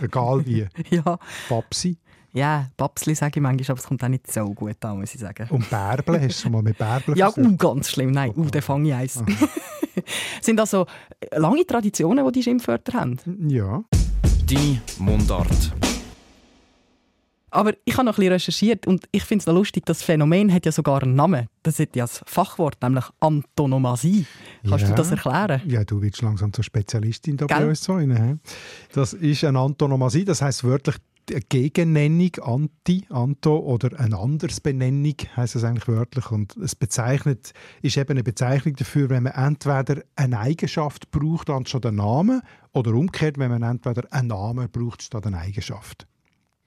[0.00, 0.66] Egal wie.
[0.90, 1.18] ja.
[1.50, 1.98] Papsi.
[2.34, 5.20] Ja, Papsli sage ich manchmal, aber es kommt auch nicht so gut an, muss ich
[5.20, 5.46] sagen.
[5.50, 8.10] Und Bärbel, hast du mal mit Bärbel Ja, uh, ganz schlimm.
[8.10, 9.22] Nein, uh, da fange ich eins.
[10.42, 10.84] Sind also
[11.30, 13.18] lange Traditionen, die die Schimpfwörter haben?
[13.48, 13.84] Ja.
[14.46, 15.72] Die Mundart.
[17.50, 20.52] Aber ich habe noch ein bisschen recherchiert und ich finde es noch lustig, das Phänomen
[20.52, 21.46] hat ja sogar einen Namen.
[21.62, 24.26] Das hat ja das Fachwort, nämlich Antonomasie.
[24.68, 24.90] Kannst ja.
[24.90, 25.62] du das erklären?
[25.66, 28.40] Ja, du willst langsam zur Spezialistin da bei uns sein.
[28.92, 30.96] Das ist eine Antonomasie, das heißt wörtlich
[31.30, 37.96] eine Gegennennung, Anti, Anto oder eine Andersbenennung heißt es eigentlich wörtlich und es bezeichnet ist
[37.96, 43.38] eben eine Bezeichnung dafür, wenn man entweder eine Eigenschaft braucht anstatt einen Namen oder umgekehrt,
[43.38, 46.06] wenn man entweder einen Namen braucht statt eine Eigenschaft.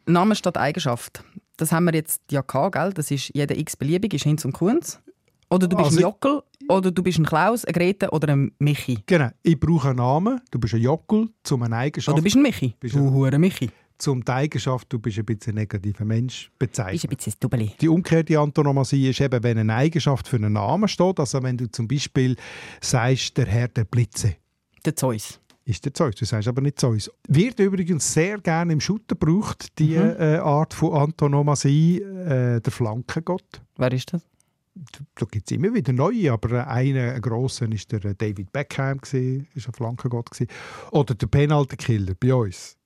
[0.06, 1.24] Name statt Eigenschaft.
[1.58, 2.94] Das haben wir jetzt ja gehabt, gell?
[2.94, 5.00] Das ist jeder x-beliebig, ist Hinz und Kunz.
[5.50, 8.52] Oder du bist also, ein Jockel, oder du bist ein Klaus, ein Grete oder ein
[8.60, 9.00] Michi.
[9.06, 12.14] Genau, ich brauche einen Namen, du bist ein Jockel, zum eine Eigenschaft.
[12.14, 13.70] Oder du bist ein Michi, bist du hure Michi.
[13.98, 16.96] Zum die Eigenschaft, du bist ein bisschen ein negativer Mensch, bezeichnet.
[16.96, 17.72] Ist ein bisschen ein Dubeli.
[17.82, 21.72] Die umgekehrte Antonomasie ist eben, wenn eine Eigenschaft für einen Namen steht, also wenn du
[21.72, 22.36] zum Beispiel
[22.80, 24.36] sagst, der Herr der Blitze.
[24.86, 26.16] Der Zeus ist der Zeus.
[26.16, 27.12] Du sagst aber nicht Zeus.
[27.28, 30.16] Wird übrigens sehr gerne im Shooter gebraucht, die mhm.
[30.18, 33.62] äh, Art von Antonomasie, äh, der Flankengott.
[33.78, 34.22] Wer ist das?
[35.16, 39.14] da gibt es immer wieder neue, aber einer, ein grosser, ist der David Beckham, ist
[39.14, 40.30] ein Flankengott.
[40.32, 40.52] Gewesen.
[40.92, 42.78] Oder der Penalty-Killer bei uns.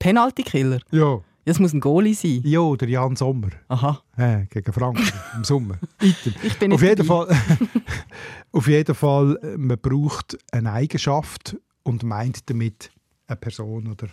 [0.00, 0.80] Penalty-Killer?
[0.90, 1.20] Ja.
[1.44, 2.42] Das muss ein Goalie sein.
[2.44, 3.48] Ja, der Jan Sommer.
[3.68, 4.00] Aha.
[4.18, 5.76] Ja, gegen Franken im Sommer.
[6.42, 7.04] Ich bin auf, jeden.
[7.06, 7.28] Fall,
[8.52, 12.90] auf jeden Fall, äh, man braucht eine Eigenschaft und meint damit
[13.26, 14.08] eine Person oder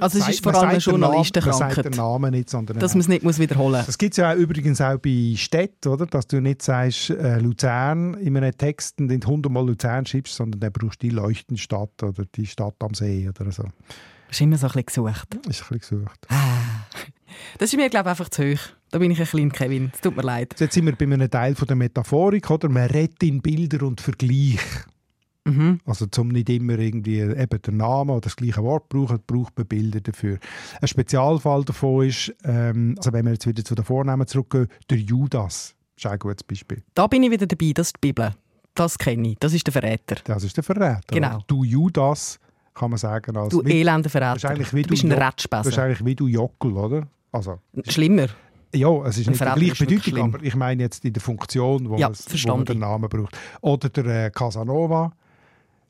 [0.00, 1.74] Also es Sagt- ist vor allem eine Namen- Man Journalistenkrankheit.
[1.74, 4.32] sagt den Namen nicht, sondern Dass man es nicht muss wiederholen Das gibt es ja
[4.32, 6.06] auch übrigens auch bei Städten, oder?
[6.06, 10.60] dass du nicht sagst äh, Luzern in einem Text und nicht hundertmal Luzern schreibst, sondern
[10.60, 13.64] dann brauchst du die leuchtende Stadt oder die Stadt am See oder so.
[14.28, 15.34] Das ist immer so ein bisschen gesucht.
[15.48, 16.26] Ist ein bisschen gesucht.
[17.58, 18.60] Das ist mir, glaube ich, einfach zu hoch.
[18.90, 19.90] Da bin ich ein kleiner Kevin.
[19.92, 20.54] Es tut mir leid.
[20.58, 22.68] Jetzt sind wir bei einem Teil von der Metaphorik, oder?
[22.68, 24.60] Man redet in Bilder und Vergleich.
[25.44, 25.80] Mhm.
[25.86, 29.66] Also zum nicht immer irgendwie eben den Namen oder das gleiche Wort brauchen, braucht man
[29.66, 30.38] Bilder dafür.
[30.80, 34.98] Ein Spezialfall davon ist, ähm, also wenn wir jetzt wieder zu den Vornamen zurückgehen, der
[34.98, 35.74] Judas.
[35.96, 36.82] Das ist ein gutes Beispiel.
[36.94, 37.72] Da bin ich wieder dabei.
[37.74, 38.34] Das ist die Bibel.
[38.74, 39.38] Das kenne ich.
[39.40, 40.16] Das ist der Verräter.
[40.24, 41.00] Das ist der Verräter.
[41.08, 41.42] Genau.
[41.46, 42.38] Du Judas,
[42.78, 43.36] kann man sagen.
[43.36, 44.54] Als Du wie- elender Verräter.
[44.54, 45.10] Du bist ein
[45.72, 47.06] ist eigentlich wie du Jockel, oder?
[47.32, 48.26] Also, Schlimmer.
[48.74, 50.34] ja, es ist Ein nicht Bedeutung, schlimm.
[50.34, 53.36] aber ich meine jetzt in der Funktion, wo, Ja, es, wo man den Namen braucht.
[53.60, 55.12] Oder der äh, Casanova.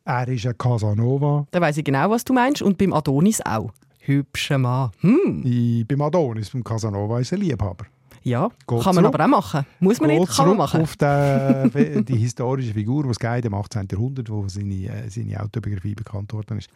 [0.05, 1.47] Er ist ein Casanova.
[1.51, 2.63] Da weiß ich genau, was du meinst.
[2.63, 3.71] Und beim Adonis auch.
[4.01, 4.91] Hübscher Mann.
[5.01, 5.43] Hm.
[5.45, 7.85] I, beim Adonis, beim Casanova, ist er Liebhaber.
[8.23, 9.15] Ja, Geht kann man zurück.
[9.15, 9.67] aber auch machen.
[9.81, 10.81] Muss man Geht nicht, kann man machen.
[10.83, 13.89] auf den, die historische Figur, die es geht im 18.
[13.91, 16.69] Jahrhundert, wo seine, äh, seine Autobiografie bekannt worden ist.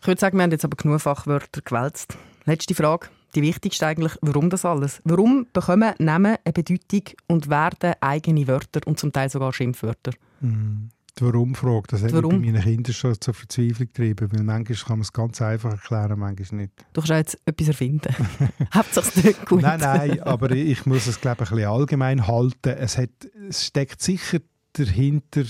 [0.00, 2.16] Ich würde sagen, wir haben jetzt aber genug Fachwörter gewälzt.
[2.44, 5.00] Letzte Frage, die wichtigste eigentlich, warum das alles?
[5.04, 10.12] Warum bekommen Namen eine Bedeutung und werden eigene Wörter und zum Teil sogar Schimpfwörter?
[10.40, 10.90] Mhm.
[11.18, 12.40] Die Warum-Frage, das hat Warum?
[12.40, 15.72] mich bei meinen Kindern schon zur Verzweiflung getrieben, weil manchmal kann man es ganz einfach
[15.72, 16.72] erklären, manchmal nicht.
[16.92, 18.14] Du kannst auch jetzt etwas erfinden.
[18.74, 19.62] Hauptsache es nicht gut.
[19.62, 22.68] Nein, nein, aber ich muss es glaube ich ein bisschen allgemein halten.
[22.68, 23.10] Es, hat,
[23.48, 24.38] es steckt sicher
[24.74, 25.44] dahinter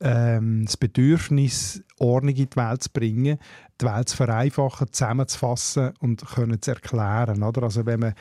[0.00, 3.38] ähm, das Bedürfnis, Ordnung in die Welt zu bringen,
[3.82, 7.42] die Welt zu vereinfachen, zusammenzufassen und können zu erklären.
[7.42, 7.64] Oder?
[7.64, 8.14] Also wenn man,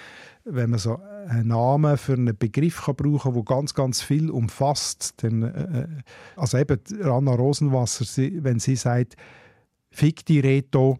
[0.43, 4.29] wenn man so einen Namen für einen Begriff kann brauchen kann, der ganz, ganz viel
[4.29, 5.87] umfasst, dann, äh,
[6.35, 9.15] also eben Anna Rosenwasser, sie, wenn sie sagt,
[9.91, 10.99] «Fick die Reto»,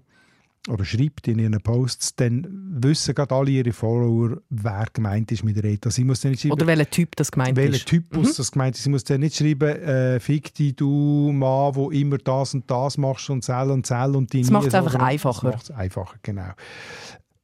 [0.69, 2.47] oder schreibt in ihren Posts, dann
[2.84, 5.89] wissen gerade alle ihre Follower, wer gemeint ist mit Reto.
[5.89, 7.88] Sie muss dann nicht schreiben, Oder welcher Typ das gemeint welcher ist.
[7.88, 8.34] Typus Mhm.
[8.38, 8.84] das gemeint ist.
[8.84, 12.97] Sie muss dann nicht schreiben, äh, fick dich, du Mann, wo immer das und das
[12.97, 15.52] machst und zell und zell und die Das nie macht's so, einfach einfacher.
[15.52, 16.52] Das macht es einfacher, genau.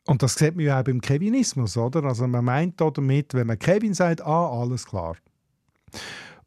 [0.06, 2.04] Und das sieht man ja auch beim Kevinismus, oder?
[2.06, 5.18] Also man meint da damit, wenn man Kevin sagt, ah, alles klar.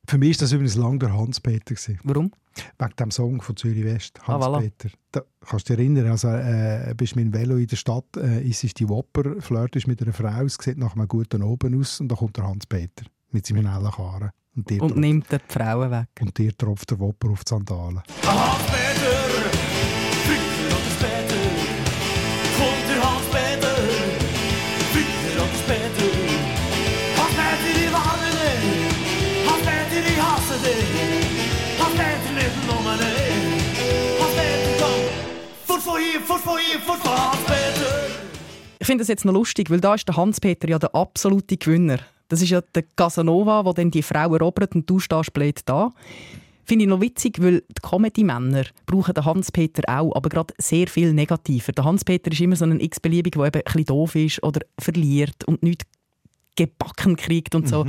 [0.07, 1.75] Für mich ist das übrigens lange der Hans-Peter.
[2.05, 2.33] Warum?
[2.79, 4.57] Wegen dem Song von Zürich West, Ah, voilà.
[4.57, 4.91] Hans-Peter.
[5.13, 8.43] Da kannst du dich erinnern, also äh, bist mit dem Velo in der Stadt, äh,
[8.43, 12.01] ist es die Wopper, flirtest mit einer Frau, es sieht nach einem guten Oben aus
[12.01, 14.31] und da kommt der Hans-Peter mit seinem hellen Karren.
[14.57, 16.09] Und dir, Und tropft, nimmt die Frauen weg.
[16.21, 18.03] und dir tropft der Wopper auf die Sandalen.
[18.25, 19.51] Hans-Peter,
[20.25, 21.41] früher oder später
[22.59, 23.77] kommt der Hans-Peter.
[24.93, 26.11] Früher oder später.
[27.17, 29.49] Hans-Peter, ich warne dich.
[29.49, 31.81] Hans-Peter, ich hasse dich.
[31.81, 32.33] Hans-Peter,
[38.79, 41.99] Ich finde das jetzt noch lustig, weil da ist der Hans-Peter ja der absolute Gewinner.
[42.29, 45.91] Das ist ja der Casanova, der dann die Frau erobert und du stehst blöd da.
[46.65, 51.13] Finde ich noch witzig, weil die Comedy-Männer brauchen den Hans-Peter auch, aber gerade sehr viel
[51.13, 51.73] negativer.
[51.73, 55.45] Der Hans-Peter ist immer so ein x-beliebig, der eben ein bisschen doof ist oder verliert
[55.45, 55.85] und nichts
[56.57, 57.85] gebacken kriegt und so.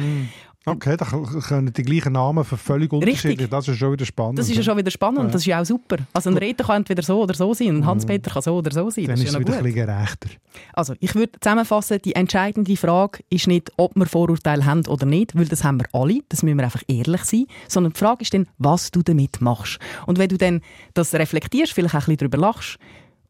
[0.63, 3.49] Okay, da können die gleichen Namen für völlig unterschiedlich.
[3.49, 4.37] Das ist schon wieder spannend.
[4.37, 5.25] Das ist ja schon wieder spannend, Ja.
[5.31, 5.97] das ist ja auch super.
[6.13, 8.89] Also ein Retter kann entweder so oder so sein, ein Hans-Peter kann so oder so
[8.91, 9.05] sein.
[9.05, 9.55] Dann Das ist ist wieder gut.
[9.57, 10.29] ein bisschen gerechter.
[10.73, 15.35] Also, ich würde zusammenfassen, die entscheidende Frage ist nicht, ob wir Vorurteile haben oder nicht,
[15.35, 18.33] weil das haben wir alle, das müssen wir einfach ehrlich sein, sondern die Frage ist
[18.35, 19.79] dann, was du damit machst.
[20.05, 20.61] Und wenn du dann
[20.93, 22.77] das reflektierst, vielleicht auch ein bisschen darüber lachst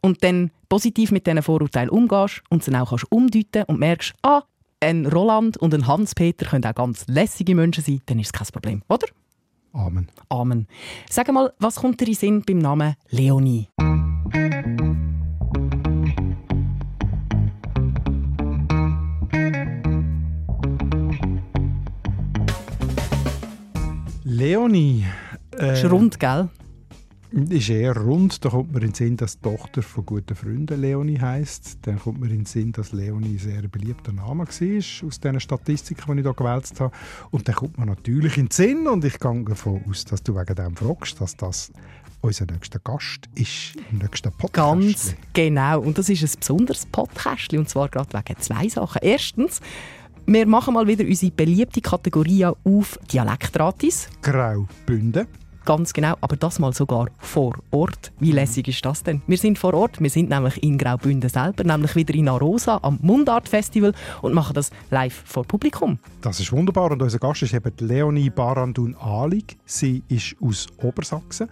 [0.01, 4.13] und dann positiv mit diesen Vorurteilen umgehst und sie dann auch kannst umdeuten und merkst,
[4.23, 4.41] ah,
[4.81, 8.47] ein Roland und ein Hans-Peter können auch ganz lässige Menschen sein, dann ist es kein
[8.47, 9.07] Problem, oder?
[9.73, 10.09] Amen.
[10.27, 10.67] Amen.
[11.09, 13.69] Sag mal, was kommt dir in Sinn beim Namen Leonie?
[24.23, 25.05] Leonie.
[25.57, 26.49] Äh, Ist rund, gell?
[27.31, 28.43] Ist eher rund.
[28.43, 31.79] Da kommt mir in den Sinn, dass die Tochter von guten Freunden Leonie heisst.
[31.83, 35.39] Dann kommt mir in den Sinn, dass Leonie ein sehr beliebter Name war, aus diesen
[35.39, 36.93] Statistiken, die ich hier gewälzt habe.
[37.29, 40.35] Und dann kommt mir natürlich in den Sinn, und ich gehe davon aus, dass du
[40.35, 41.71] wegen dem fragst, dass das
[42.19, 44.53] unser nächster Gast ist im nächsten Podcast.
[44.53, 45.79] Ganz genau.
[45.79, 47.53] Und das ist ein besonderes Podcast.
[47.53, 48.99] Und zwar gerade wegen zwei Sachen.
[49.01, 49.61] Erstens,
[50.25, 54.07] Wir machen mal wieder unsere beliebte Kategorie auf Dialektratis.
[54.21, 55.27] Graubünden.
[55.63, 58.11] Ganz genau, aber das mal sogar vor Ort.
[58.19, 59.21] Wie lässig ist das denn?
[59.27, 62.97] Wir sind vor Ort, wir sind nämlich in Graubünden selber, nämlich wieder in Arosa am
[63.01, 63.93] Mundart Festival
[64.23, 65.99] und machen das live vor Publikum.
[66.21, 69.57] Das ist wunderbar und unser Gast ist eben Leonie Barandun Alig.
[69.65, 71.47] Sie ist aus Obersachsen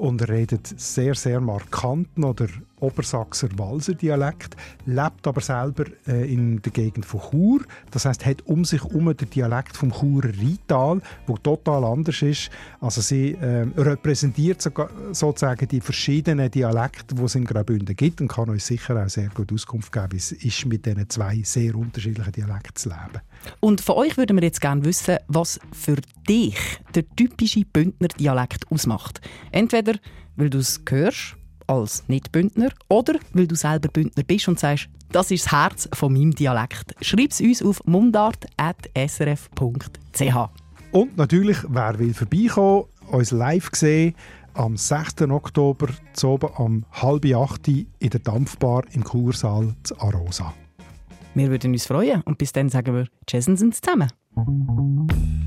[0.00, 2.48] und redet sehr, sehr markanten oder
[2.80, 4.56] Obersachser Walser Dialekt,
[4.86, 7.60] lebt aber selber äh, in der Gegend von Chur.
[7.90, 12.50] Das heißt, hat um sich herum den Dialekt vom Churer Rheintal, wo total anders ist.
[12.80, 18.28] Also sie äh, repräsentiert sogar, sozusagen die verschiedenen Dialekte, die es in Graubünden gibt und
[18.28, 21.74] kann uns sicher auch sehr gut Auskunft geben, wie es ist, mit diesen zwei sehr
[21.74, 23.20] unterschiedlichen Dialekten zu leben.
[23.60, 25.96] Und von euch würden wir jetzt gerne wissen, was für
[26.28, 26.58] dich
[26.94, 29.20] der typische Bündner Dialekt ausmacht.
[29.50, 29.94] Entweder,
[30.36, 31.36] weil du es hörst,
[31.66, 36.12] als Nicht-Bündner, oder weil du selber Bündner bist und sagst, das ist das Herz von
[36.12, 36.94] meinem Dialekt.
[37.00, 40.50] Schreib es uns auf mundart.srf.ch.
[40.92, 44.14] Und natürlich, wer will vorbeikommen, uns live sehen,
[44.54, 45.22] am 6.
[45.22, 50.52] Oktober zu oben um halb acht in der Dampfbar im Kursaal zu Arosa.
[51.34, 54.10] Wir würden uns freuen und bis dann sagen wir Tschüss zusammen.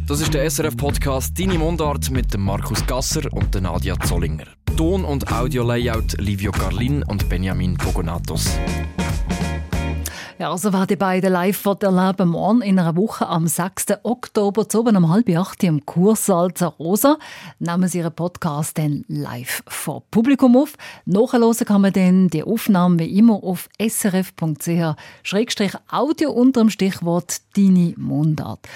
[0.07, 4.45] Das ist der SRF-Podcast «Deine Mundart» mit Markus Gasser und der Nadia Zollinger.
[4.77, 8.57] Ton- und Audio-Layout Livio Carlin und Benjamin Pogonatos.
[10.43, 13.85] Ja, also wer die beiden live erleben morgen in einer Woche am 6.
[14.03, 17.17] Oktober zu oben um halb acht im Kursaal Rosa
[17.59, 20.73] nehmen sie ihren Podcast dann live vor Publikum auf.
[21.05, 24.41] Nachhören kann man dann die Aufnahmen wie immer auf srf.ch-audio
[26.29, 28.67] unter dem Stichwort «Deine Mundart».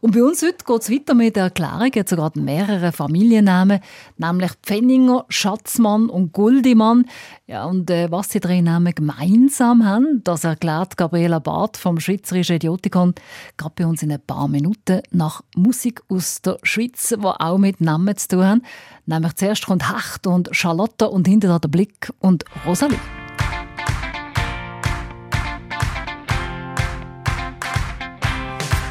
[0.00, 3.80] Und bei uns heute geht es weiter mit Erklärungen zu gerade mehreren Familiennamen,
[4.16, 7.06] nämlich Pfenninger, Schatzmann und Guldimann.
[7.48, 12.56] Ja, und äh, was die drei Namen gemeinsam haben, das erklärt Gabriela Barth vom Schweizerischen
[12.56, 13.14] Idiotikon
[13.56, 17.80] gerade bei uns in ein paar Minuten nach Musik aus der Schweiz, die auch mit
[17.80, 18.62] Namen zu tun haben.
[19.06, 22.98] Nämlich zuerst kommt Hecht und Charlotte und hinter der Blick und Rosalie.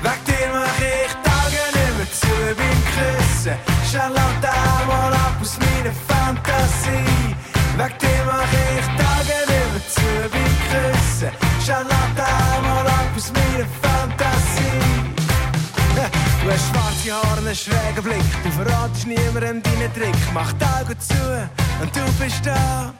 [0.02, 3.54] Weg dir mach ich Tage nicht mehr zu beim Küssen.
[3.92, 4.50] Charlotte,
[4.88, 7.36] mal ab aus meiner Fantasie.
[7.78, 11.30] Weg dir mach ich Tage nicht mehr zu beim Küssen.
[11.64, 11.95] Charlotte,
[16.56, 18.44] hast schwarze Haare, einen schrägen Blick.
[18.44, 20.16] Du verratest niemandem deinen Trick.
[20.34, 21.50] Mach die Augen zu
[21.82, 22.94] und du bist da.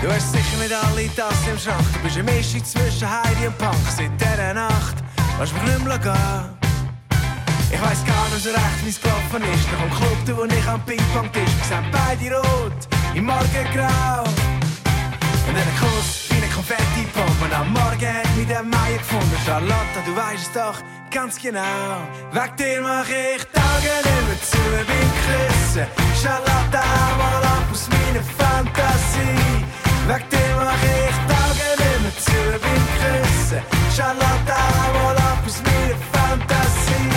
[0.00, 1.84] Du hast sicher nicht alle Tassen im Schrank.
[1.94, 3.76] Du bist eine Mischung zwischen Heidi und Punk.
[3.96, 4.96] Seit dieser Nacht
[5.38, 6.60] lass mich nicht mehr gehen.
[7.72, 9.66] Ich weiss gar nicht so recht, wie es gelaufen ist.
[9.72, 11.54] Nach dem Club, da wo ich am Ping-Pong-Tisch.
[11.58, 14.24] Wir sind beide rot, im Morgengrau.
[15.46, 16.29] Und einen Kuss
[16.60, 19.36] Und am Morgen hat mich der Meier gefunden.
[19.46, 20.78] Charlotte, du weißt es doch
[21.10, 21.62] ganz genau.
[22.32, 25.86] Weg dir mach ich Tage mehr zu beim Küssen.
[26.20, 26.82] Charlotte,
[27.16, 29.64] mal ab aus meiner Fantasie.
[30.06, 33.62] Weg dir mach ich Tage mehr zu beim Küssen.
[33.96, 34.60] Charlotte,
[34.92, 37.10] mal ab aus meiner Fantasie.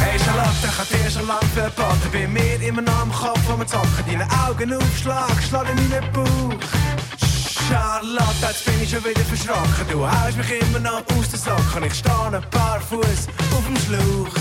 [0.00, 2.10] Hey Charlotte, ich hab dir schon lang verboten.
[2.10, 4.04] Bei mir immer noch am Kopf, wo wir zocken.
[4.06, 7.09] Deine Augen aufschlag, schlag in meinen Bauch.
[7.70, 9.86] Charlotte, jetzt bin ich schon wieder verschrocken.
[9.90, 11.84] Du haust mich immer noch aus den Socken.
[11.84, 13.20] Ich stehe ein paar Fuß
[13.54, 14.34] auf dem Schlauch.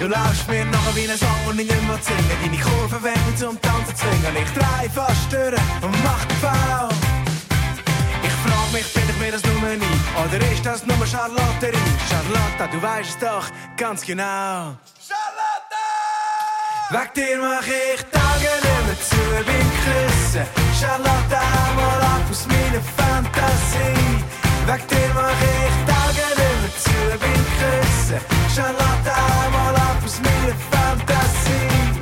[0.00, 2.36] Du laufst mir nachher wie ein Song und ich nicht mehr singen.
[2.42, 4.34] Deine Kurven werden zum Tanzen zwingen.
[4.42, 6.88] Ich drei fast durch und mach den Bau.
[8.24, 10.00] Ich frag mich, bin ich mir das nur nie?
[10.24, 11.78] Oder ist das nur Charlotterie?
[12.08, 13.46] Charlotte, du weißt es doch
[13.76, 14.74] ganz genau.
[16.90, 18.50] Weg dir mach ich Tage
[18.90, 20.46] nicht mehr zu beim Küssen.
[20.78, 21.40] Charlotte,
[21.76, 24.24] mal ab aus meiner Fantasie.
[24.66, 28.20] Weg dir mach ich Tage nicht mehr zu beim Küssen.
[28.54, 29.14] Charlotte,
[29.52, 31.99] mal ab aus meiner Fantasie.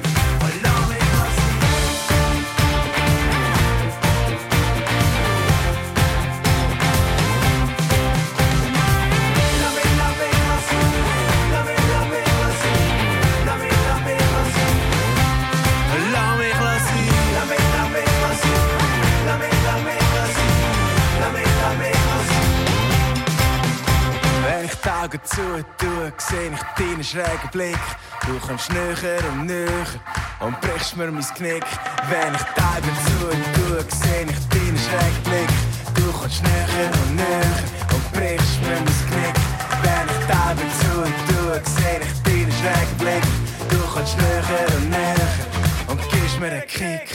[25.03, 27.79] Augen zutue, sehe ich deinen schrägen Blick.
[28.27, 29.87] Du kommst näher und näher
[30.41, 31.65] und brichst mir mein Knick.
[32.11, 35.51] Wenn ich die Augen zutue, sehe ich deinen schrägen Blick.
[35.95, 37.59] Du kommst näher und näher
[37.95, 39.37] und brichst mir mein Knick.
[39.85, 43.25] Wenn ich die Augen zutue, sehe ich deinen schrägen Blick.
[43.71, 45.29] Du kommst näher und näher
[45.87, 47.09] und gibst mir einen Kick.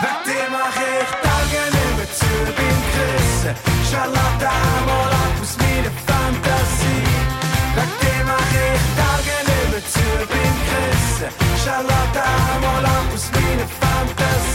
[0.00, 3.54] Weg dir mach ich Tage mehr zu beim Küssen.
[3.90, 4.50] Charlotte,
[4.86, 5.13] mal
[11.64, 14.53] Charlotte, I'm all up with me, fantasy.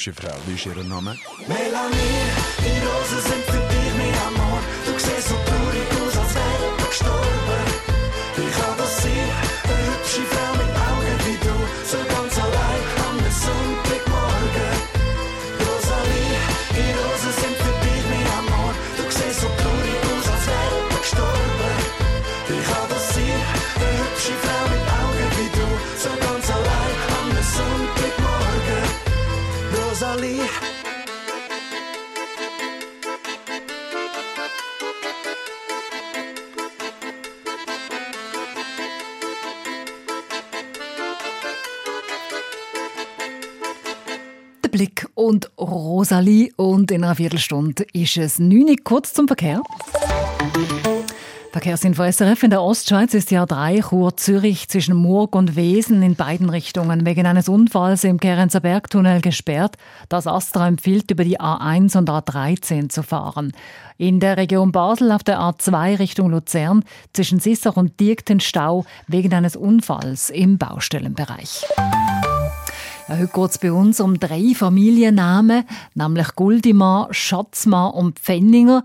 [0.00, 1.14] Chevrolet Geronoma
[46.10, 46.50] Rosalie.
[46.56, 49.62] Und in einer Viertelstunde ist es 9 Uhr, kurz zum Verkehr.
[51.52, 56.16] Verkehrsinfo SRF in der Ostschweiz ist ja 3 Chur Zürich zwischen Murg und Wesen in
[56.16, 59.76] beiden Richtungen wegen eines Unfalls im Kerenzer Bergtunnel gesperrt.
[60.08, 63.52] Das Astra empfiehlt, über die A1 und A13 zu fahren.
[63.96, 69.32] In der Region Basel auf der A2 Richtung Luzern zwischen Sissach und Diegten Stau wegen
[69.32, 71.66] eines Unfalls im Baustellenbereich.
[73.10, 78.84] Heute geht es bei uns um drei Familiennamen, nämlich Guldimann, Schatzmann und Pfenninger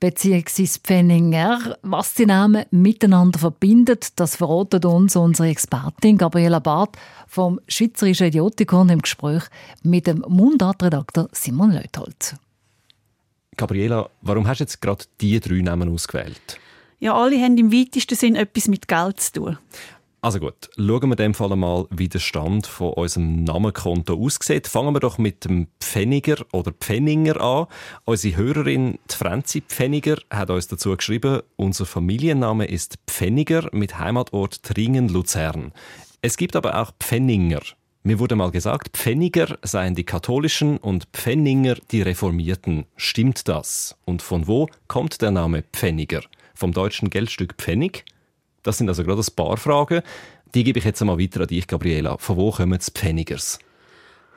[0.00, 1.76] beziehungsweise Pfenninger.
[1.82, 6.96] Was die Namen miteinander verbindet, das verratet uns unsere Expertin Gabriela Barth
[7.28, 9.44] vom Schweizerischen Idiotikon im Gespräch
[9.84, 12.34] mit dem Mundartredakteur Simon Leuthold.
[13.56, 16.58] Gabriela, warum hast du jetzt gerade diese drei Namen ausgewählt?
[16.98, 19.58] Ja, alle haben im weitesten Sinn etwas mit Geld zu tun.
[20.22, 24.66] Also gut, schauen wir in dem Fall mal, wie der Stand von unserem Namenkonto aussieht.
[24.66, 27.66] Fangen wir doch mit dem Pfenniger oder Pfenninger an.
[28.04, 34.62] Unsere Hörerin, die Franzi Pfenniger, hat uns dazu geschrieben, unser Familienname ist Pfenniger mit Heimatort
[34.62, 35.72] Tringen-Luzern.
[36.20, 37.62] Es gibt aber auch Pfenninger.
[38.02, 42.84] Mir wurde mal gesagt, Pfenniger seien die katholischen und Pfenninger die Reformierten.
[42.96, 43.96] Stimmt das?
[44.04, 46.20] Und von wo kommt der Name Pfenniger?
[46.54, 48.04] Vom deutschen Geldstück Pfennig?
[48.62, 50.02] Das sind also gerade ein paar Fragen.
[50.54, 52.18] Die gebe ich jetzt einmal weiter an dich, Gabriela.
[52.18, 53.58] Von wo kommen die Pfennigers?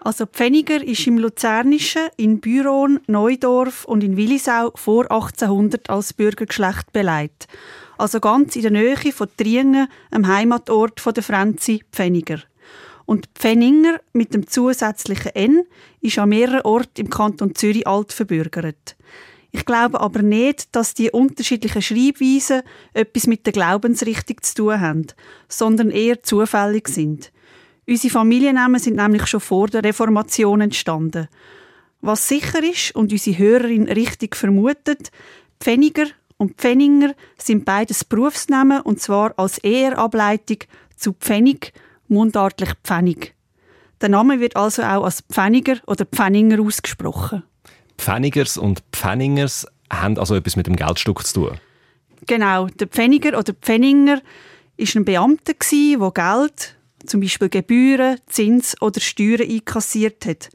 [0.01, 6.91] Also Pfenniger ist im Luzernischen, in Büron, Neudorf und in Willisau vor 1800 als Bürgergeschlecht
[6.91, 7.47] beleidigt.
[7.97, 12.39] Also ganz in der Nähe von Triengen, einem Heimatort von der Franzi Pfenniger.
[13.05, 15.63] Und Pfenninger mit dem zusätzlichen N
[16.01, 18.97] ist an mehreren Orten im Kanton Zürich alt verbürgert.
[19.55, 25.07] Ich glaube aber nicht, dass die unterschiedlichen Schreibweisen etwas mit der Glaubensrichtung zu tun haben,
[25.47, 27.31] sondern eher zufällig sind.
[27.87, 31.27] Unsere Familiennamen sind nämlich schon vor der Reformation entstanden.
[32.01, 35.11] Was sicher ist und unsere Hörerin richtig vermutet,
[35.59, 40.57] Pfenniger und Pfenninger sind beides Berufsnamen und zwar als Eherableitung
[40.95, 41.73] zu Pfennig,
[42.07, 43.35] mundartlich Pfennig.
[44.01, 47.43] Der Name wird also auch als Pfenniger oder Pfenninger ausgesprochen.
[47.97, 51.57] Pfennigers und Pfenningers haben also etwas mit dem Geldstück zu tun.
[52.25, 52.67] genau.
[52.67, 54.21] Der Pfenniger oder Pfenninger
[54.77, 56.75] war ein Beamter, der Geld,
[57.05, 60.49] zum Beispiel Gebühren, Zins oder Steuern einkassiert hat.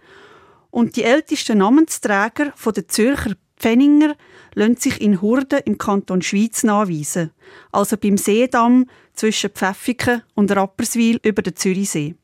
[0.71, 4.15] Und die ältesten Namensträger der Zürcher Pfenninger
[4.55, 7.33] lassen sich in Hurden im Kanton Schweiz nachweisen,
[7.73, 12.15] also beim Seedamm zwischen Pfäffiken und Rapperswil über den Zürichsee.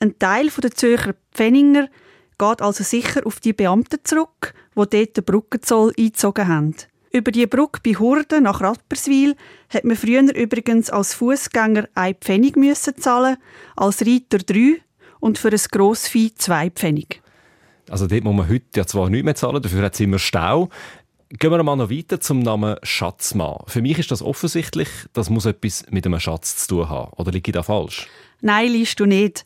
[0.00, 1.88] Ein Teil der Zürcher Pfenninger
[2.40, 6.74] geht also sicher auf die Beamten zurück, die dort den Brückenzoll eingezogen haben.
[7.12, 9.36] Über die Brücke bei Hurden nach Rapperswil
[9.68, 13.36] hat man früher übrigens als Fußgänger ein Pfennig müssen zahlen,
[13.76, 14.80] als Reiter drei
[15.18, 17.20] und für ein Grossvieh zwei Pfennig.
[17.90, 20.70] Also dort muss man heute ja zwar nicht mehr zahlen, dafür hat es immer Stau.
[21.30, 23.58] Gehen wir mal noch weiter zum Namen Schatzmann.
[23.66, 27.12] Für mich ist das offensichtlich, das muss etwas mit einem Schatz zu tun haben.
[27.16, 28.08] Oder liege ich da falsch?
[28.40, 29.44] Nein, liest du nicht.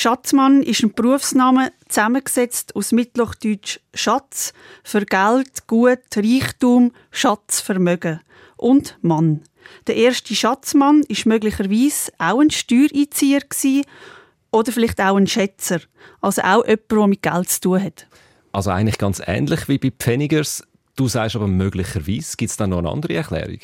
[0.00, 4.52] Schatzmann ist ein Berufsname, zusammengesetzt aus Mittelhochdeutsch Schatz
[4.84, 8.20] für Geld, Gut, Reichtum, Schatz, Vermögen
[8.56, 9.42] und Mann.
[9.88, 13.42] Der erste Schatzmann ist möglicherweise auch ein Steuereinzieher
[14.52, 15.80] oder vielleicht auch ein Schätzer,
[16.20, 18.06] also auch jemand, der mit Geld zu tun hat.
[18.52, 20.62] Also eigentlich ganz ähnlich wie bei Pfennigers.
[20.94, 23.58] Du sagst aber möglicherweise, gibt es da noch eine andere Erklärung?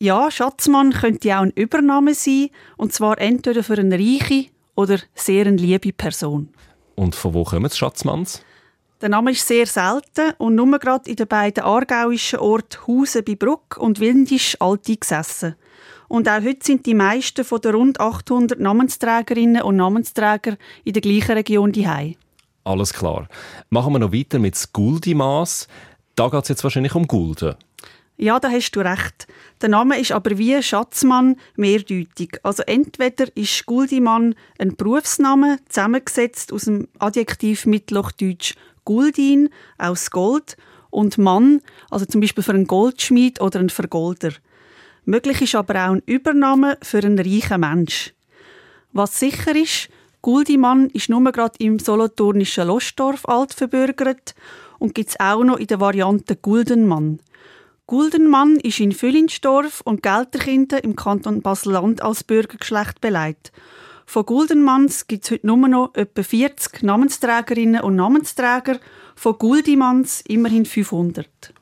[0.00, 4.46] Ja, Schatzmann könnte auch ein Übernahme sein, und zwar entweder für eine reiche
[4.80, 6.48] oder sehr eine liebe Person.
[6.96, 8.42] Und von wo kommen die Schatzmanns?
[9.00, 13.34] Der Name ist sehr selten und nur gerade in den beiden aargauischen Orten Hausen bei
[13.34, 15.56] Bruck und Windisch alt gesessen.
[16.08, 21.02] Und auch heute sind die meisten von den rund 800 Namensträgerinnen und Namensträger in der
[21.02, 21.86] gleichen Region die
[22.64, 23.28] Alles klar.
[23.70, 25.68] Machen wir noch weiter mit Guldimaß.
[26.16, 27.54] Da geht es jetzt wahrscheinlich um Gulden.
[28.22, 29.26] Ja, da hast du recht.
[29.62, 32.38] Der Name ist aber wie Schatzmann mehrdeutig.
[32.42, 39.48] Also entweder ist Guldimann ein Berufsname, zusammengesetzt aus dem Adjektiv Mittelhochdeutsch Guldin,
[39.78, 40.58] aus Gold,
[40.90, 44.32] und Mann, also zum Beispiel für einen Goldschmied oder einen Vergolder.
[45.06, 48.12] Möglich ist aber auch ein Übername für einen reichen Mensch.
[48.92, 49.88] Was sicher ist,
[50.20, 54.34] Guldimann ist nur gerade im solothurnischen Lostdorf alt verbürgert
[54.78, 57.20] und gibt es auch noch in der Variante Guldenmann.
[57.90, 63.50] Guldenmann ist in Füllinsdorf und Gelterkinder im Kanton Basel-Land als Bürgergeschlecht beleidigt.
[64.06, 68.78] Von Guldenmanns gibt es heute nur noch etwa 40 Namensträgerinnen und Namensträger,
[69.16, 71.52] von Guldimanns immerhin 500.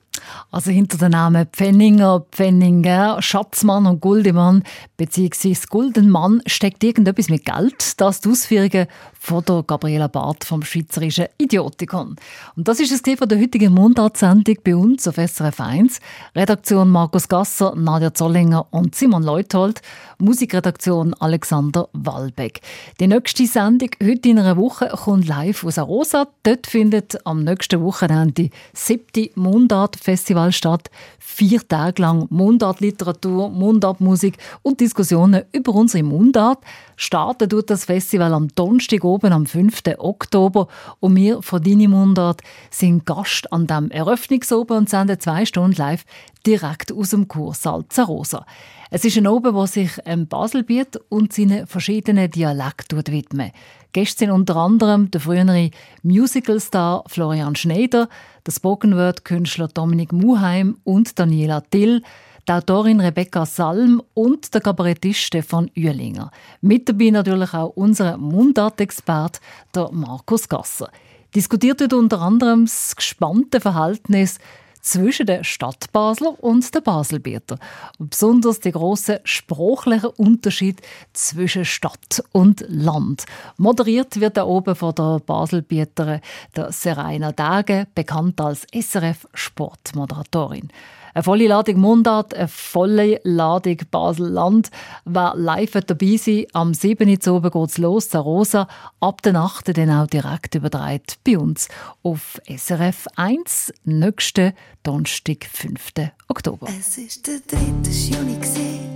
[0.50, 4.62] Also hinter den Namen Pfenninger, Pfenninger, Schatzmann und Guldemann
[4.96, 5.56] bzw.
[5.68, 8.00] Guldenmann steckt irgendetwas mit Geld.
[8.00, 8.86] Das die Ausführungen
[9.18, 12.16] von der Gabriela Barth vom Schweizerischen Idiotikon.
[12.56, 16.00] Und das ist es von der heutigen Mundartsendung bei uns auf SRF 1.
[16.34, 19.82] Redaktion Markus Gasser, Nadja Zollinger und Simon Leuthold.
[20.18, 22.60] Musikredaktion Alexander Walbeck.
[22.98, 26.26] Die nächste Sendung heute in einer Woche kommt live aus Arosa.
[26.42, 30.90] Dort findet am nächsten Wochenende siebte Mundart-Festival statt.
[31.20, 36.58] Vier Tage lang Mundartliteratur, Mundartmusik und Diskussionen über unsere Mundart.
[37.00, 39.82] Starten tut das Festival am Donnerstag oben am 5.
[39.98, 40.66] Oktober
[40.98, 42.42] und wir von Dini Mundart
[42.72, 46.04] sind Gast an dem Eröffnungsoben und senden zwei Stunden live
[46.44, 48.44] direkt aus dem Kursaal Zarosa.
[48.90, 53.52] Es ist ein Oben, der sich dem Baselbiet und seinen verschiedenen Dialekten widmet.
[53.92, 55.70] Gäste sind unter anderem der frühere
[56.02, 58.08] Musicalstar Florian Schneider,
[58.44, 62.02] der Spokenword-Künstler Dominik Muheim und Daniela Till,
[62.48, 66.30] die Autorin Rebecca Salm und der Kabarettist Stefan Uehlinger.
[66.62, 69.40] Mit dabei natürlich auch unser Mundartexpert,
[69.74, 70.90] der Markus Gasser.
[71.34, 74.38] Diskutiert wird unter anderem das gespannte Verhältnis
[74.80, 77.58] zwischen der Stadt Basler und der Baselbieter.
[77.98, 80.80] Und besonders der große sprachliche Unterschied
[81.12, 83.26] zwischen Stadt und Land.
[83.58, 86.20] Moderiert wird da oben von der Baselbieterin
[86.56, 90.70] der Seraina Dage, bekannt als SRF Sportmoderatorin.
[91.18, 94.70] Eine volle Ladung Mundart, eine volle Ladung Basel-Land.
[95.04, 97.08] Wer live dabei sein am 7.
[97.08, 98.68] Uhr oben geht es los, Rosa.
[99.00, 101.66] Ab der Nacht dann auch direkt übertragen bei uns
[102.04, 104.52] auf SRF 1, nächsten
[104.84, 105.90] Donnerstag, 5.
[106.28, 106.68] Oktober.
[106.78, 107.90] Es ist der 3.
[107.90, 108.38] Juni,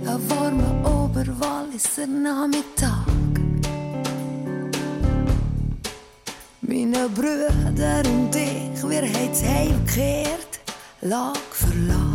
[0.07, 3.05] ein warmer Oberwalliser Nachmittag.
[6.61, 10.61] Meine Brüder und ich, wir haben es heimgekehrt.
[11.05, 12.12] Lag für Lag.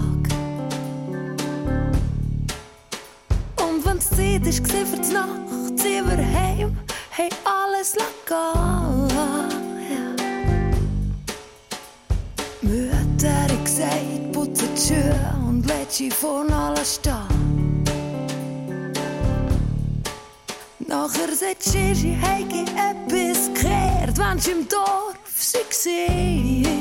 [3.99, 6.77] Und wenn's Zeit war für die Nacht, sind wir heim,
[7.11, 7.97] hey alles.
[8.29, 8.55] Ja.
[12.63, 17.85] Mütter hat gesagt, putze die Schuhe und lädt sie vorne alles stehen.
[20.87, 22.47] Nachher sagt Gigi, hey,
[22.77, 26.78] etwas gekehrt, wenn sie im Dorf sie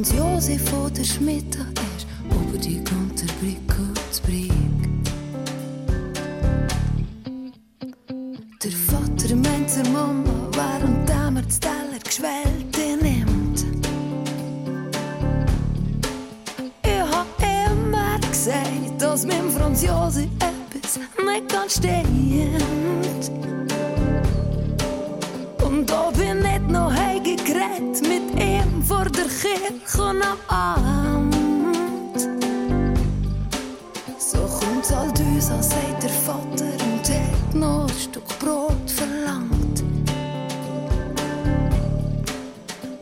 [0.00, 4.50] Franz Josef von der Schmidt ist über die ganze zu Brieg.
[8.64, 13.66] Der Vater meint zur Mama, während er das Teller geschwellte nimmt.
[16.82, 23.19] Ich hab immer gesagt, dass mit Franz Josef etwas nicht ganz stimmt.
[29.40, 31.34] Kirche und am Abend.
[34.18, 39.82] So kommt all an, sagt der Vater und hat noch ein Stück Brot verlangt.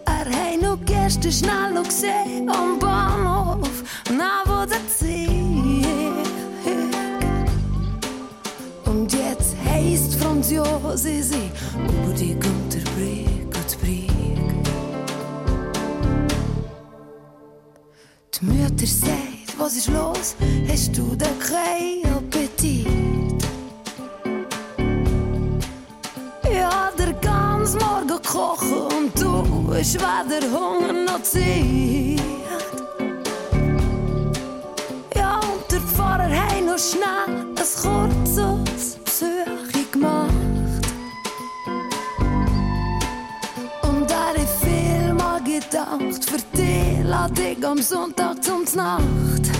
[0.07, 3.83] Er hat noch gestern schnell noch gesehen am Bahnhof,
[4.17, 5.85] na wo der Ziel.
[8.85, 12.39] Und jetzt heisst Franz Josi über die
[19.69, 20.35] was ist los?
[20.67, 22.87] Hast du da keinen Appetit?
[26.43, 32.23] Hab dir ganz morgen gekocht und du hast weder Hunger noch Zeit.
[35.15, 40.33] Ja, und der Pfarrer hat noch schnell ein kurzes Besuch gemacht.
[43.83, 49.58] Und er hat viel mal gedacht, für dich lade ich am Sonntag zum Nacht.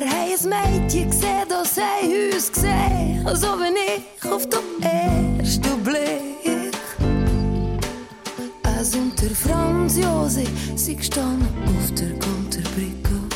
[0.00, 5.82] Er hat ein Mädchen gesehen, das hat uns gesehen, so wie ich auf den ersten
[5.82, 6.76] Blick.
[8.80, 10.44] Es und der Franz Jose,
[10.76, 13.27] sie gestanden auf der Gunterbrücke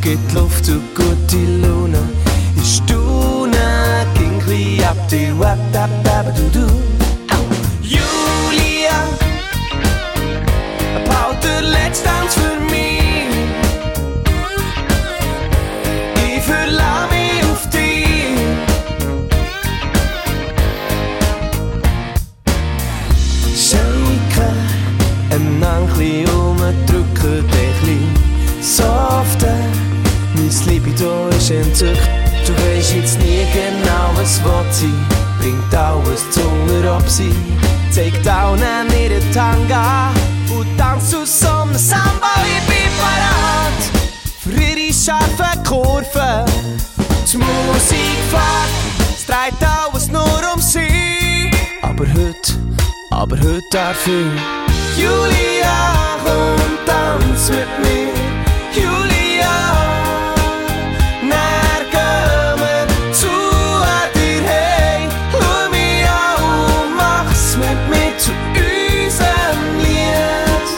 [0.00, 1.98] es geht Luft zu gut die Lune.
[2.56, 6.99] Ich stune, ging ab die Wap, da, da, du, du.
[53.30, 53.78] Aber heute.
[54.96, 58.12] Julia, komm, tanz mit mir.
[58.74, 59.56] Julia,
[62.58, 63.28] wir zu
[64.14, 65.08] dir hey.
[65.32, 70.68] Schau mich an und mach's mit mir zu unserem Lied.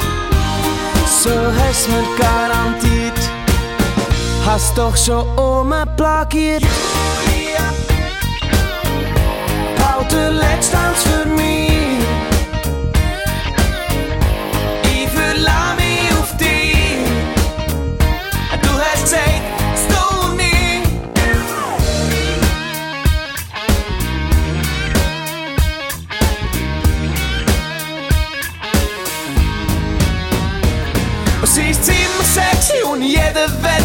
[1.07, 3.19] So hast mir garantiert,
[4.47, 6.63] hast doch schon umplagiert.
[6.63, 7.67] Julia,
[9.79, 11.53] baut der letzte Tanz für mich.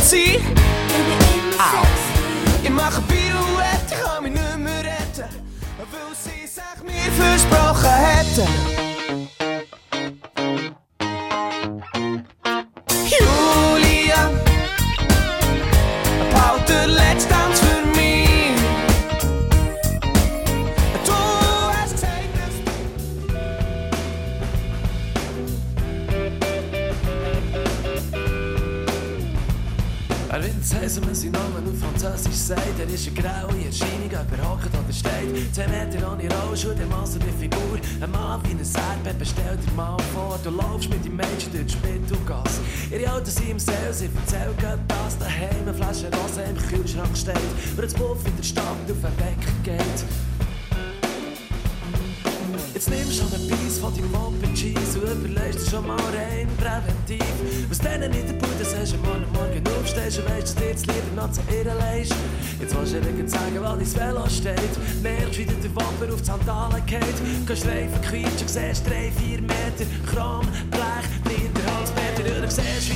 [0.02, 0.40] Sie.
[1.58, 1.86] Au.
[2.64, 5.30] Ich mache Pirouette, ich kann mich nicht mehr retten,
[5.78, 8.77] weil sie sich mir versprochen hätten.
[44.08, 45.18] Im Sale, sie erzählen gerade das.
[45.18, 47.36] Daheim eine Flasche Rose im Kühlschrank steht.
[47.76, 50.06] Und das Puff in der Stadt auf den Wecker geht.
[52.74, 56.48] Jetzt nimmst du einen Biss von deinem Moped Cheese und überlegst dir schon mal rein
[56.58, 57.26] präventiv.
[57.70, 60.86] Was denen in der Bude sagst, am Morgen, morgen aufstehst und weißt, dass dir jetzt
[60.86, 62.14] lieber noch zu ihr leist.
[62.60, 65.02] Jetzt willst du ihr sagen, wo dein Velo steht.
[65.02, 67.48] Merkst, wie dir der Wamper auf die Sandalen geht.
[67.48, 72.44] Gehst Reifen quietschen, siehst drei, vier Meter Kram, Blech, dritter Halsmeter.
[72.44, 72.87] Und siehst,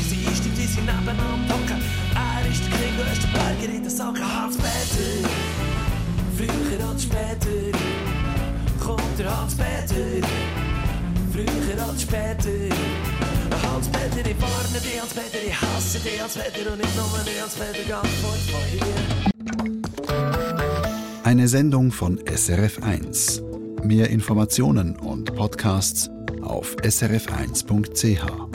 [0.71, 1.81] sie sie nebeneinander hocken.
[2.15, 4.23] Er ist der King, du hast den Berger in den Socken.
[4.23, 5.27] Hans-Peter,
[6.37, 7.77] früher als später
[8.79, 10.27] kommt der Hans-Peter.
[11.33, 12.75] Früher als später.
[13.63, 18.09] Hans-Peter, ich warne dich, Hans-Peter, ich hasse dich, Hans-Peter, und nicht nur dich, Hans-Peter, ganz
[18.21, 18.81] fort von hier.
[21.23, 23.41] Eine Sendung von SRF1.
[23.83, 26.09] Mehr Informationen und Podcasts
[26.41, 28.50] auf srf1.ch.